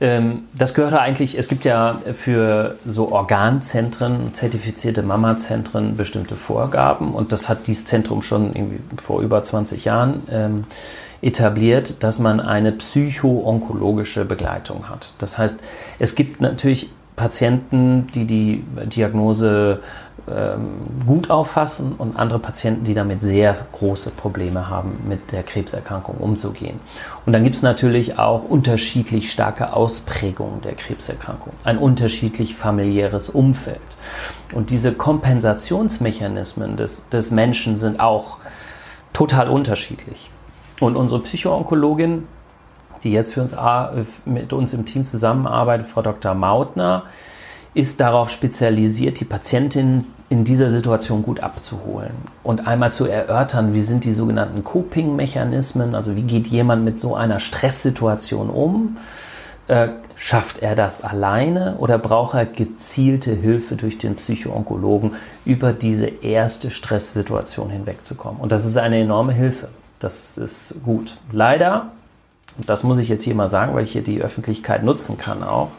ähm, 0.00 0.44
das 0.52 0.74
gehört 0.74 0.94
eigentlich, 0.94 1.38
es 1.38 1.48
gibt 1.48 1.64
ja 1.64 2.00
für 2.12 2.76
so 2.86 3.12
Organzentren, 3.12 4.34
zertifizierte 4.34 5.02
Mama-Zentren 5.02 5.96
bestimmte 5.96 6.36
Vorgaben 6.36 7.14
und 7.14 7.32
das 7.32 7.48
hat 7.48 7.66
dieses 7.66 7.84
Zentrum 7.84 8.22
schon 8.22 8.54
irgendwie 8.54 8.80
vor 9.00 9.20
über 9.20 9.42
20 9.42 9.84
Jahren 9.84 10.22
ähm, 10.30 10.64
etabliert, 11.22 12.02
dass 12.02 12.18
man 12.18 12.40
eine 12.40 12.72
psycho-onkologische 12.72 14.24
Begleitung 14.24 14.88
hat. 14.88 15.14
Das 15.18 15.38
heißt, 15.38 15.60
es 15.98 16.14
gibt 16.14 16.40
natürlich 16.40 16.90
Patienten, 17.16 18.08
die 18.08 18.26
die 18.26 18.64
Diagnose 18.86 19.80
ähm, 20.26 20.70
gut 21.06 21.28
auffassen 21.28 21.92
und 21.98 22.16
andere 22.16 22.38
Patienten, 22.38 22.84
die 22.84 22.94
damit 22.94 23.20
sehr 23.20 23.54
große 23.72 24.10
Probleme 24.10 24.70
haben, 24.70 24.98
mit 25.06 25.32
der 25.32 25.42
Krebserkrankung 25.42 26.16
umzugehen. 26.16 26.80
Und 27.26 27.34
dann 27.34 27.44
gibt 27.44 27.56
es 27.56 27.62
natürlich 27.62 28.18
auch 28.18 28.42
unterschiedlich 28.42 29.30
starke 29.30 29.74
Ausprägungen 29.74 30.62
der 30.62 30.76
Krebserkrankung, 30.76 31.52
ein 31.64 31.76
unterschiedlich 31.76 32.54
familiäres 32.54 33.28
Umfeld. 33.28 33.80
Und 34.54 34.70
diese 34.70 34.92
Kompensationsmechanismen 34.92 36.76
des, 36.76 37.06
des 37.10 37.30
Menschen 37.30 37.76
sind 37.76 38.00
auch 38.00 38.38
total 39.12 39.50
unterschiedlich. 39.50 40.30
Und 40.80 40.96
unsere 40.96 41.20
Psychoonkologin, 41.20 42.26
die 43.02 43.12
jetzt 43.12 43.34
für 43.34 43.42
uns, 43.42 43.52
äh, 43.52 44.04
mit 44.24 44.54
uns 44.54 44.72
im 44.72 44.86
Team 44.86 45.04
zusammenarbeitet, 45.04 45.86
Frau 45.86 46.00
Dr. 46.00 46.34
Mautner, 46.34 47.02
ist 47.74 48.00
darauf 48.00 48.30
spezialisiert, 48.30 49.20
die 49.20 49.24
Patientin 49.24 50.06
in 50.28 50.44
dieser 50.44 50.70
Situation 50.70 51.22
gut 51.22 51.40
abzuholen 51.40 52.12
und 52.42 52.66
einmal 52.66 52.92
zu 52.92 53.06
erörtern, 53.06 53.74
wie 53.74 53.80
sind 53.80 54.04
die 54.04 54.12
sogenannten 54.12 54.64
Coping-Mechanismen, 54.64 55.94
also 55.94 56.16
wie 56.16 56.22
geht 56.22 56.46
jemand 56.46 56.84
mit 56.84 56.98
so 56.98 57.14
einer 57.14 57.40
Stresssituation 57.40 58.48
um. 58.48 58.96
Äh, 59.66 59.88
schafft 60.16 60.58
er 60.58 60.76
das 60.76 61.02
alleine 61.02 61.76
oder 61.78 61.98
braucht 61.98 62.34
er 62.34 62.46
gezielte 62.46 63.32
Hilfe 63.32 63.76
durch 63.76 63.98
den 63.98 64.14
Psychoonkologen, 64.14 65.12
über 65.44 65.72
diese 65.72 66.06
erste 66.06 66.70
Stresssituation 66.70 67.70
hinwegzukommen? 67.70 68.40
Und 68.40 68.52
das 68.52 68.64
ist 68.64 68.76
eine 68.76 69.00
enorme 69.00 69.32
Hilfe. 69.32 69.68
Das 69.98 70.36
ist 70.36 70.82
gut. 70.84 71.16
Leider, 71.32 71.92
und 72.58 72.68
das 72.68 72.82
muss 72.84 72.98
ich 72.98 73.08
jetzt 73.08 73.22
hier 73.22 73.34
mal 73.34 73.48
sagen, 73.48 73.74
weil 73.74 73.84
ich 73.84 73.92
hier 73.92 74.02
die 74.02 74.20
Öffentlichkeit 74.20 74.84
nutzen 74.84 75.18
kann 75.18 75.42
auch, 75.42 75.70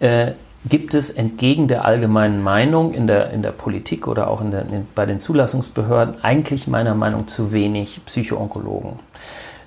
äh, 0.00 0.32
gibt 0.68 0.94
es 0.94 1.10
entgegen 1.10 1.68
der 1.68 1.84
allgemeinen 1.84 2.42
Meinung 2.42 2.92
in 2.92 3.06
der, 3.06 3.30
in 3.30 3.42
der 3.42 3.52
Politik 3.52 4.08
oder 4.08 4.28
auch 4.28 4.40
in 4.40 4.50
der, 4.50 4.62
in, 4.62 4.86
bei 4.94 5.06
den 5.06 5.20
Zulassungsbehörden 5.20 6.16
eigentlich 6.22 6.66
meiner 6.66 6.94
Meinung 6.94 7.28
zu 7.28 7.52
wenig 7.52 8.00
Psychoonkologen 8.06 8.98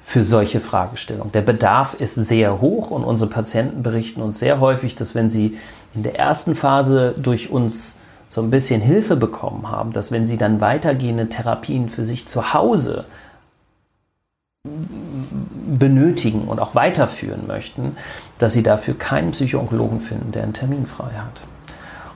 für 0.04 0.24
solche 0.24 0.60
Fragestellungen. 0.60 1.32
Der 1.32 1.42
Bedarf 1.42 1.94
ist 1.94 2.16
sehr 2.16 2.62
hoch 2.62 2.92
und 2.92 3.04
unsere 3.04 3.30
Patienten 3.30 3.84
berichten 3.84 4.22
uns 4.22 4.40
sehr 4.40 4.60
häufig, 4.60 4.96
dass 4.96 5.16
wenn 5.16 5.30
sie 5.30 5.58
in 5.94 6.04
der 6.04 6.18
ersten 6.18 6.56
Phase 6.56 7.14
durch 7.18 7.52
uns 7.52 7.98
so 8.28 8.42
ein 8.42 8.50
bisschen 8.50 8.82
Hilfe 8.82 9.16
bekommen 9.16 9.70
haben, 9.72 9.92
dass 9.92 10.12
wenn 10.12 10.26
sie 10.26 10.38
dann 10.38 10.62
weitergehende 10.62 11.30
Therapien 11.30 11.90
für 11.90 12.06
sich 12.06 12.28
zu 12.28 12.54
Hause 12.54 13.06
benötigen 14.66 16.42
und 16.42 16.60
auch 16.60 16.76
weiterführen 16.76 17.48
möchten, 17.48 17.96
dass 18.40 18.54
sie 18.54 18.64
dafür 18.64 18.98
keinen 18.98 19.32
Psychoonkologen 19.32 20.02
finden, 20.02 20.32
der 20.34 20.44
einen 20.44 20.54
Termin 20.54 20.86
frei 20.86 21.12
hat. 21.18 21.42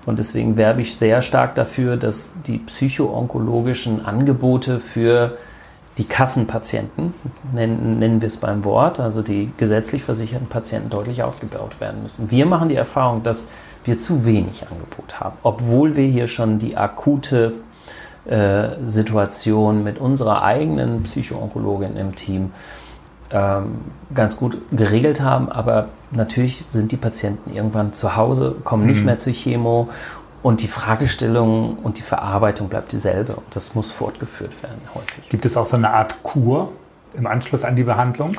Und 0.06 0.20
deswegen 0.20 0.58
werbe 0.58 0.82
ich 0.82 0.98
sehr 0.98 1.22
stark 1.22 1.56
dafür, 1.56 1.96
dass 1.96 2.34
die 2.46 2.58
psychoonkologischen 2.58 4.06
Angebote 4.06 4.82
für 4.82 5.38
die 5.98 6.04
Kassenpatienten, 6.04 7.14
nennen, 7.54 8.00
nennen 8.00 8.20
wir 8.20 8.28
es 8.28 8.38
beim 8.38 8.66
Wort, 8.66 9.00
also 9.00 9.22
die 9.22 9.52
gesetzlich 9.58 10.04
versicherten 10.04 10.48
Patienten 10.48 10.90
deutlich 10.90 11.24
ausgebaut 11.24 11.80
werden 11.80 12.04
müssen. 12.04 12.30
Wir 12.32 12.46
machen 12.46 12.68
die 12.68 12.76
Erfahrung, 12.76 13.24
dass 13.24 13.48
wir 13.86 13.98
zu 13.98 14.26
wenig 14.26 14.66
Angebot 14.70 15.22
haben, 15.22 15.38
obwohl 15.44 15.96
wir 15.96 16.08
hier 16.08 16.28
schon 16.28 16.60
die 16.60 16.76
akute 16.76 17.54
äh, 18.26 18.70
Situation 18.86 19.84
mit 19.84 19.98
unserer 19.98 20.44
eigenen 20.44 21.04
Psychoonkologin 21.04 21.98
im 21.98 22.16
Team 22.16 22.52
ähm, 23.32 23.82
ganz 24.14 24.38
gut 24.38 24.58
geregelt 24.72 25.22
haben. 25.22 25.50
Aber 25.50 25.90
natürlich 26.12 26.64
sind 26.72 26.92
die 26.92 26.98
Patienten 26.98 27.54
irgendwann 27.54 27.94
zu 27.94 28.16
Hause, 28.16 28.56
kommen 28.64 28.86
nicht 28.86 29.00
mhm. 29.00 29.06
mehr 29.06 29.18
zur 29.18 29.34
Chemo 29.34 29.90
und 30.42 30.62
die 30.62 30.68
Fragestellung 30.68 31.78
und 31.78 31.98
die 31.98 32.02
Verarbeitung 32.02 32.70
bleibt 32.70 32.92
dieselbe. 32.92 33.34
Und 33.36 33.56
das 33.56 33.76
muss 33.76 33.92
fortgeführt 33.92 34.62
werden 34.62 34.82
häufig. 34.94 35.30
Gibt 35.30 35.46
es 35.46 35.58
auch 35.58 35.66
so 35.66 35.78
eine 35.78 35.92
Art 35.92 36.22
Kur 36.24 36.72
im 37.16 37.28
Anschluss 37.28 37.64
an 37.64 37.76
die 37.76 37.84
Behandlung? 37.84 38.34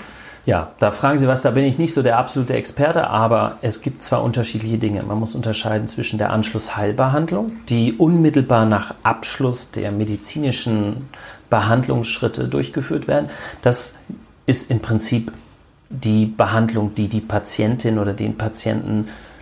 Ja, 0.46 0.72
da 0.78 0.90
fragen 0.90 1.16
Sie 1.16 1.26
was, 1.26 1.40
da 1.40 1.50
bin 1.52 1.64
ich 1.64 1.78
nicht 1.78 1.94
so 1.94 2.02
der 2.02 2.18
absolute 2.18 2.52
Experte, 2.52 3.08
aber 3.08 3.56
es 3.62 3.80
gibt 3.80 4.02
zwei 4.02 4.18
unterschiedliche 4.18 4.76
Dinge. 4.76 5.02
Man 5.02 5.18
muss 5.18 5.34
unterscheiden 5.34 5.88
zwischen 5.88 6.18
der 6.18 6.30
Anschlussheilbehandlung, 6.30 7.52
die 7.70 7.94
unmittelbar 7.94 8.66
nach 8.66 8.94
Abschluss 9.02 9.70
der 9.70 9.90
medizinischen 9.90 11.08
Behandlungsschritte 11.48 12.46
durchgeführt 12.48 13.08
werden. 13.08 13.30
Das 13.62 13.94
ist 14.44 14.70
im 14.70 14.80
Prinzip 14.80 15.32
die 15.88 16.26
Behandlung, 16.26 16.94
die 16.94 17.08
die 17.08 17.20
Patientin 17.20 17.98
oder 17.98 18.12
den 18.12 18.36
Patienten 18.36 19.06
äh, 19.08 19.33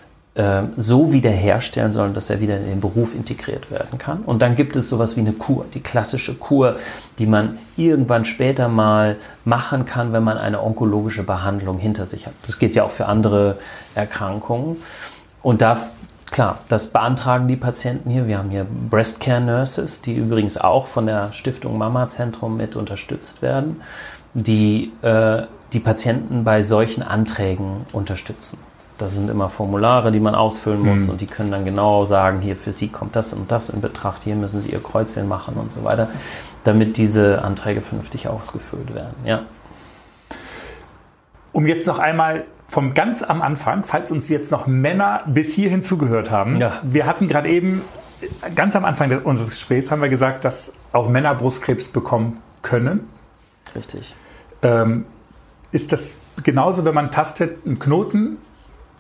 so 0.78 1.12
wiederherstellen 1.12 1.92
sollen, 1.92 2.14
dass 2.14 2.30
er 2.30 2.40
wieder 2.40 2.56
in 2.56 2.64
den 2.64 2.80
Beruf 2.80 3.14
integriert 3.14 3.70
werden 3.70 3.98
kann. 3.98 4.22
Und 4.22 4.40
dann 4.40 4.56
gibt 4.56 4.76
es 4.76 4.88
sowas 4.88 5.16
wie 5.16 5.20
eine 5.20 5.32
Kur, 5.32 5.66
die 5.74 5.80
klassische 5.80 6.34
Kur, 6.34 6.76
die 7.18 7.26
man 7.26 7.58
irgendwann 7.76 8.24
später 8.24 8.68
mal 8.68 9.16
machen 9.44 9.84
kann, 9.84 10.14
wenn 10.14 10.24
man 10.24 10.38
eine 10.38 10.62
onkologische 10.62 11.22
Behandlung 11.22 11.78
hinter 11.78 12.06
sich 12.06 12.26
hat. 12.26 12.32
Das 12.46 12.58
geht 12.58 12.74
ja 12.74 12.84
auch 12.84 12.90
für 12.90 13.06
andere 13.06 13.58
Erkrankungen. 13.94 14.76
Und 15.42 15.62
da 15.62 15.78
Klar, 16.30 16.60
das 16.66 16.86
beantragen 16.86 17.46
die 17.46 17.56
Patienten 17.56 18.08
hier. 18.08 18.26
Wir 18.26 18.38
haben 18.38 18.48
hier 18.48 18.66
Breast 18.88 19.20
Care 19.20 19.42
Nurses, 19.42 20.00
die 20.00 20.16
übrigens 20.16 20.56
auch 20.56 20.86
von 20.86 21.04
der 21.04 21.30
Stiftung 21.34 21.76
Mama 21.76 22.08
Zentrum 22.08 22.56
mit 22.56 22.74
unterstützt 22.74 23.42
werden 23.42 23.82
die 24.34 24.92
äh, 25.02 25.42
die 25.72 25.80
Patienten 25.80 26.44
bei 26.44 26.62
solchen 26.62 27.02
Anträgen 27.02 27.86
unterstützen. 27.92 28.58
Das 28.98 29.14
sind 29.14 29.31
immer 29.31 29.48
Formulare, 29.48 30.12
die 30.12 30.20
man 30.20 30.35
ausfüllen 30.35 30.81
muss 30.81 31.05
hm. 31.05 31.11
und 31.11 31.20
die 31.20 31.26
können 31.26 31.50
dann 31.50 31.64
genau 31.64 32.05
sagen, 32.05 32.40
hier 32.40 32.57
für 32.57 32.72
Sie 32.72 32.88
kommt 32.88 33.16
das 33.16 33.33
und 33.33 33.50
das 33.50 33.68
in 33.68 33.81
Betracht, 33.81 34.22
hier 34.22 34.37
müssen 34.37 34.61
Sie 34.61 34.70
Ihr 34.70 34.83
Kreuzchen 34.83 35.28
machen 35.28 35.55
und 35.57 35.72
so 35.72 35.83
weiter, 35.83 36.09
damit 36.64 36.96
diese 36.96 37.42
Anträge 37.42 37.81
vernünftig 37.81 38.28
ausgefüllt 38.28 38.94
werden. 38.94 39.14
Ja. 39.24 39.42
Um 41.52 41.66
jetzt 41.66 41.87
noch 41.87 41.98
einmal 41.98 42.44
vom 42.68 42.94
ganz 42.94 43.22
am 43.22 43.42
Anfang, 43.42 43.85
falls 43.85 44.11
uns 44.11 44.28
jetzt 44.28 44.50
noch 44.50 44.66
Männer 44.66 45.22
bis 45.26 45.55
hierhin 45.55 45.83
zugehört 45.83 46.31
haben, 46.31 46.57
ja. 46.57 46.72
wir 46.83 47.07
hatten 47.07 47.28
gerade 47.28 47.48
eben, 47.48 47.83
ganz 48.55 48.74
am 48.76 48.85
Anfang 48.85 49.20
unseres 49.24 49.50
Gesprächs 49.50 49.90
haben 49.90 50.00
wir 50.00 50.09
gesagt, 50.09 50.44
dass 50.44 50.72
auch 50.92 51.09
Männer 51.09 51.35
Brustkrebs 51.35 51.88
bekommen 51.88 52.38
können. 52.62 53.09
Richtig. 53.74 54.14
Ähm, 54.62 55.05
ist 55.72 55.92
das 55.92 56.16
genauso, 56.42 56.85
wenn 56.85 56.94
man 56.94 57.11
tastet, 57.11 57.66
ein 57.66 57.78
Knoten, 57.78 58.38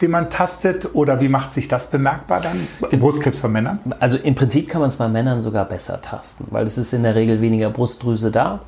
den 0.02 0.10
man 0.10 0.28
tastet? 0.28 0.94
Oder 0.94 1.20
wie 1.20 1.28
macht 1.28 1.52
sich 1.52 1.68
das 1.68 1.86
bemerkbar 1.88 2.40
dann? 2.40 2.58
Brustkrebs 2.98 3.40
bei 3.40 3.48
Männern? 3.48 3.78
Also 4.00 4.18
im 4.18 4.34
Prinzip 4.34 4.68
kann 4.68 4.80
man 4.80 4.88
es 4.88 4.96
bei 4.96 5.08
Männern 5.08 5.40
sogar 5.40 5.64
besser 5.64 6.02
tasten, 6.02 6.46
weil 6.50 6.66
es 6.66 6.76
ist 6.76 6.92
in 6.92 7.04
der 7.04 7.14
Regel 7.14 7.40
weniger 7.40 7.70
Brustdrüse 7.70 8.30
da 8.30 8.60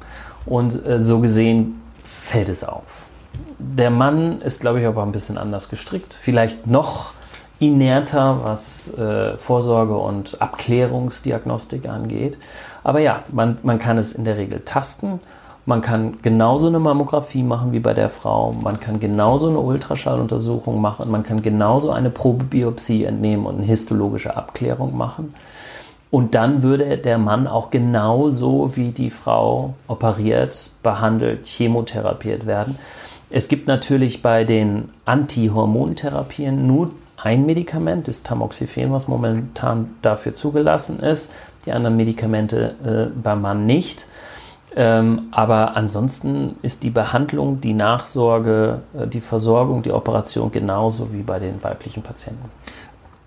und 0.46 0.86
äh, 0.86 1.02
so 1.02 1.20
gesehen 1.20 1.82
fällt 2.02 2.48
es 2.48 2.64
auf. 2.64 3.04
Der 3.58 3.90
Mann 3.90 4.40
ist, 4.40 4.60
glaube 4.60 4.80
ich, 4.80 4.86
aber 4.86 5.02
ein 5.02 5.12
bisschen 5.12 5.38
anders 5.38 5.68
gestrickt. 5.68 6.16
Vielleicht 6.20 6.66
noch 6.66 7.14
inerter, 7.58 8.40
was 8.42 8.92
äh, 8.94 9.36
Vorsorge 9.36 9.96
und 9.96 10.40
Abklärungsdiagnostik 10.40 11.88
angeht. 11.88 12.38
Aber 12.82 13.00
ja, 13.00 13.22
man, 13.32 13.58
man 13.62 13.78
kann 13.78 13.96
es 13.98 14.12
in 14.12 14.24
der 14.24 14.36
Regel 14.36 14.60
tasten 14.60 15.20
man 15.66 15.80
kann 15.80 16.20
genauso 16.20 16.66
eine 16.66 16.78
Mammographie 16.78 17.42
machen 17.42 17.72
wie 17.72 17.80
bei 17.80 17.94
der 17.94 18.10
Frau. 18.10 18.52
Man 18.52 18.80
kann 18.80 19.00
genauso 19.00 19.48
eine 19.48 19.60
Ultraschalluntersuchung 19.60 20.80
machen. 20.80 21.10
Man 21.10 21.22
kann 21.22 21.40
genauso 21.40 21.90
eine 21.90 22.10
Probebiopsie 22.10 23.04
entnehmen 23.04 23.46
und 23.46 23.56
eine 23.56 23.64
histologische 23.64 24.36
Abklärung 24.36 24.96
machen. 24.96 25.34
Und 26.10 26.34
dann 26.34 26.62
würde 26.62 26.98
der 26.98 27.18
Mann 27.18 27.46
auch 27.46 27.70
genauso 27.70 28.76
wie 28.76 28.92
die 28.92 29.10
Frau 29.10 29.74
operiert, 29.88 30.70
behandelt, 30.82 31.46
chemotherapiert 31.46 32.46
werden. 32.46 32.78
Es 33.30 33.48
gibt 33.48 33.66
natürlich 33.66 34.22
bei 34.22 34.44
den 34.44 34.90
Antihormontherapien 35.06 36.66
nur 36.66 36.90
ein 37.16 37.46
Medikament, 37.46 38.06
das 38.06 38.22
Tamoxifen, 38.22 38.92
was 38.92 39.08
momentan 39.08 39.88
dafür 40.02 40.34
zugelassen 40.34 41.00
ist. 41.00 41.32
Die 41.64 41.72
anderen 41.72 41.96
Medikamente 41.96 42.74
äh, 42.84 43.18
beim 43.20 43.40
Mann 43.40 43.66
nicht. 43.66 44.06
Ähm, 44.76 45.28
aber 45.30 45.76
ansonsten 45.76 46.56
ist 46.62 46.82
die 46.82 46.90
Behandlung, 46.90 47.60
die 47.60 47.74
Nachsorge, 47.74 48.80
äh, 48.98 49.06
die 49.06 49.20
Versorgung, 49.20 49.82
die 49.82 49.92
Operation 49.92 50.50
genauso 50.50 51.12
wie 51.12 51.22
bei 51.22 51.38
den 51.38 51.62
weiblichen 51.62 52.02
Patienten. 52.02 52.48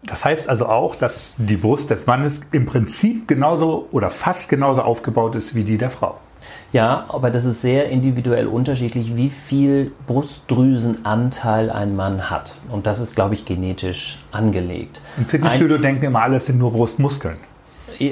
Das 0.04 0.26
heißt 0.26 0.50
also 0.50 0.68
auch, 0.68 0.96
dass 0.96 1.36
die 1.38 1.58
Brust 1.58 1.90
des 1.90 2.06
Mannes 2.06 2.42
im 2.52 2.66
Prinzip 2.66 3.28
genauso 3.28 3.88
oder 3.92 4.10
fast 4.10 4.50
genauso 4.50 4.82
aufgebaut 4.82 5.36
ist 5.36 5.56
wie 5.56 5.64
die 5.64 5.78
der 5.78 5.90
Frau. 5.90 6.16
Ja, 6.74 7.06
aber 7.10 7.30
das 7.32 7.46
ist 7.46 7.62
sehr 7.62 7.90
individuell 7.90 8.48
unterschiedlich, 8.48 9.16
wie 9.16 9.30
viel 9.30 9.92
Brustdrüsenanteil 10.06 11.70
ein 11.70 11.96
Mann 11.96 12.30
hat. 12.30 12.60
Und 12.70 12.88
das 12.88 13.00
ist, 13.00 13.16
glaube 13.16 13.36
ich, 13.36 13.46
genetisch 13.46 14.20
angelegt. 14.32 15.02
Im 15.18 15.26
Fitnessstudio 15.26 15.78
ein 15.78 15.82
denken 15.82 16.06
immer, 16.06 16.22
alles 16.22 16.46
sind 16.46 16.60
nur 16.60 16.72
Brustmuskeln. 16.72 17.38
Ja, 18.00 18.12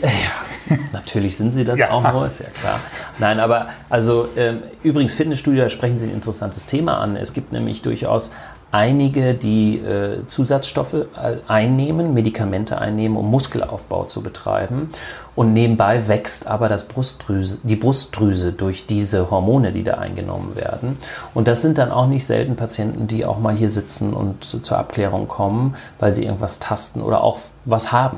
natürlich 0.94 1.38
sind 1.38 1.52
sie 1.52 1.64
das 1.64 1.80
ja. 1.80 1.92
auch 1.92 2.12
nur, 2.12 2.28
ist 2.28 2.40
ja 2.40 2.48
klar. 2.60 2.80
Nein, 3.20 3.40
aber 3.40 3.68
also 3.90 4.28
ähm, 4.36 4.64
übrigens 4.84 5.14
Fitnessstudio, 5.14 5.64
da 5.64 5.70
sprechen 5.70 5.98
Sie 5.98 6.08
ein 6.08 6.14
interessantes 6.14 6.66
Thema 6.66 7.00
an. 7.00 7.16
Es 7.16 7.34
gibt 7.34 7.52
nämlich 7.52 7.82
durchaus 7.82 8.32
einige, 8.72 9.34
die 9.34 9.78
äh, 9.78 10.26
Zusatzstoffe 10.26 10.94
äh, 10.94 11.06
einnehmen, 11.48 12.14
Medikamente 12.14 12.78
einnehmen, 12.80 13.18
um 13.18 13.30
Muskelaufbau 13.32 14.04
zu 14.04 14.22
betreiben. 14.22 14.90
Und 15.36 15.54
nebenbei 15.54 16.08
wächst 16.08 16.48
aber 16.48 16.68
das 16.68 16.88
Brustdrüse, 16.88 17.60
die 17.64 17.76
Brustdrüse 17.76 18.52
durch 18.52 18.86
diese 18.86 19.32
Hormone, 19.32 19.72
die 19.72 19.84
da 19.84 19.96
eingenommen 19.96 20.56
werden. 20.56 20.98
Und 21.34 21.48
das 21.48 21.62
sind 21.62 21.78
dann 21.78 21.92
auch 21.92 22.08
nicht 22.08 22.26
selten 22.26 22.56
Patienten, 22.56 23.08
die 23.08 23.26
auch 23.26 23.40
mal 23.40 23.56
hier 23.56 23.70
sitzen 23.70 24.14
und 24.14 24.44
zur 24.44 24.78
Abklärung 24.78 25.28
kommen, 25.28 25.76
weil 26.00 26.12
sie 26.12 26.26
irgendwas 26.26 26.60
tasten 26.60 27.02
oder 27.02 27.24
auch 27.24 27.40
was 27.66 27.92
haben. 27.92 28.18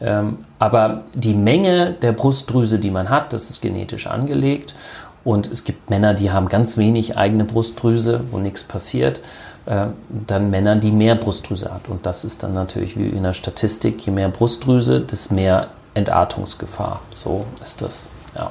Ähm, 0.00 0.38
aber 0.58 1.04
die 1.14 1.34
Menge 1.34 1.92
der 1.92 2.12
Brustdrüse, 2.12 2.78
die 2.78 2.90
man 2.90 3.10
hat, 3.10 3.32
das 3.32 3.50
ist 3.50 3.60
genetisch 3.60 4.06
angelegt. 4.06 4.74
Und 5.22 5.50
es 5.50 5.64
gibt 5.64 5.90
Männer, 5.90 6.14
die 6.14 6.30
haben 6.30 6.48
ganz 6.48 6.76
wenig 6.76 7.16
eigene 7.16 7.44
Brustdrüse, 7.44 8.22
wo 8.30 8.38
nichts 8.38 8.62
passiert. 8.62 9.20
Äh, 9.66 9.86
dann 10.26 10.50
Männer, 10.50 10.76
die 10.76 10.90
mehr 10.90 11.14
Brustdrüse 11.14 11.72
hat. 11.72 11.88
Und 11.88 12.06
das 12.06 12.24
ist 12.24 12.42
dann 12.42 12.54
natürlich 12.54 12.96
wie 12.96 13.08
in 13.08 13.22
der 13.22 13.34
Statistik, 13.34 14.04
je 14.06 14.12
mehr 14.12 14.28
Brustdrüse, 14.28 15.00
desto 15.00 15.34
mehr 15.34 15.68
Entartungsgefahr. 15.94 17.02
So 17.14 17.44
ist 17.62 17.82
das. 17.82 18.08
Ja. 18.34 18.50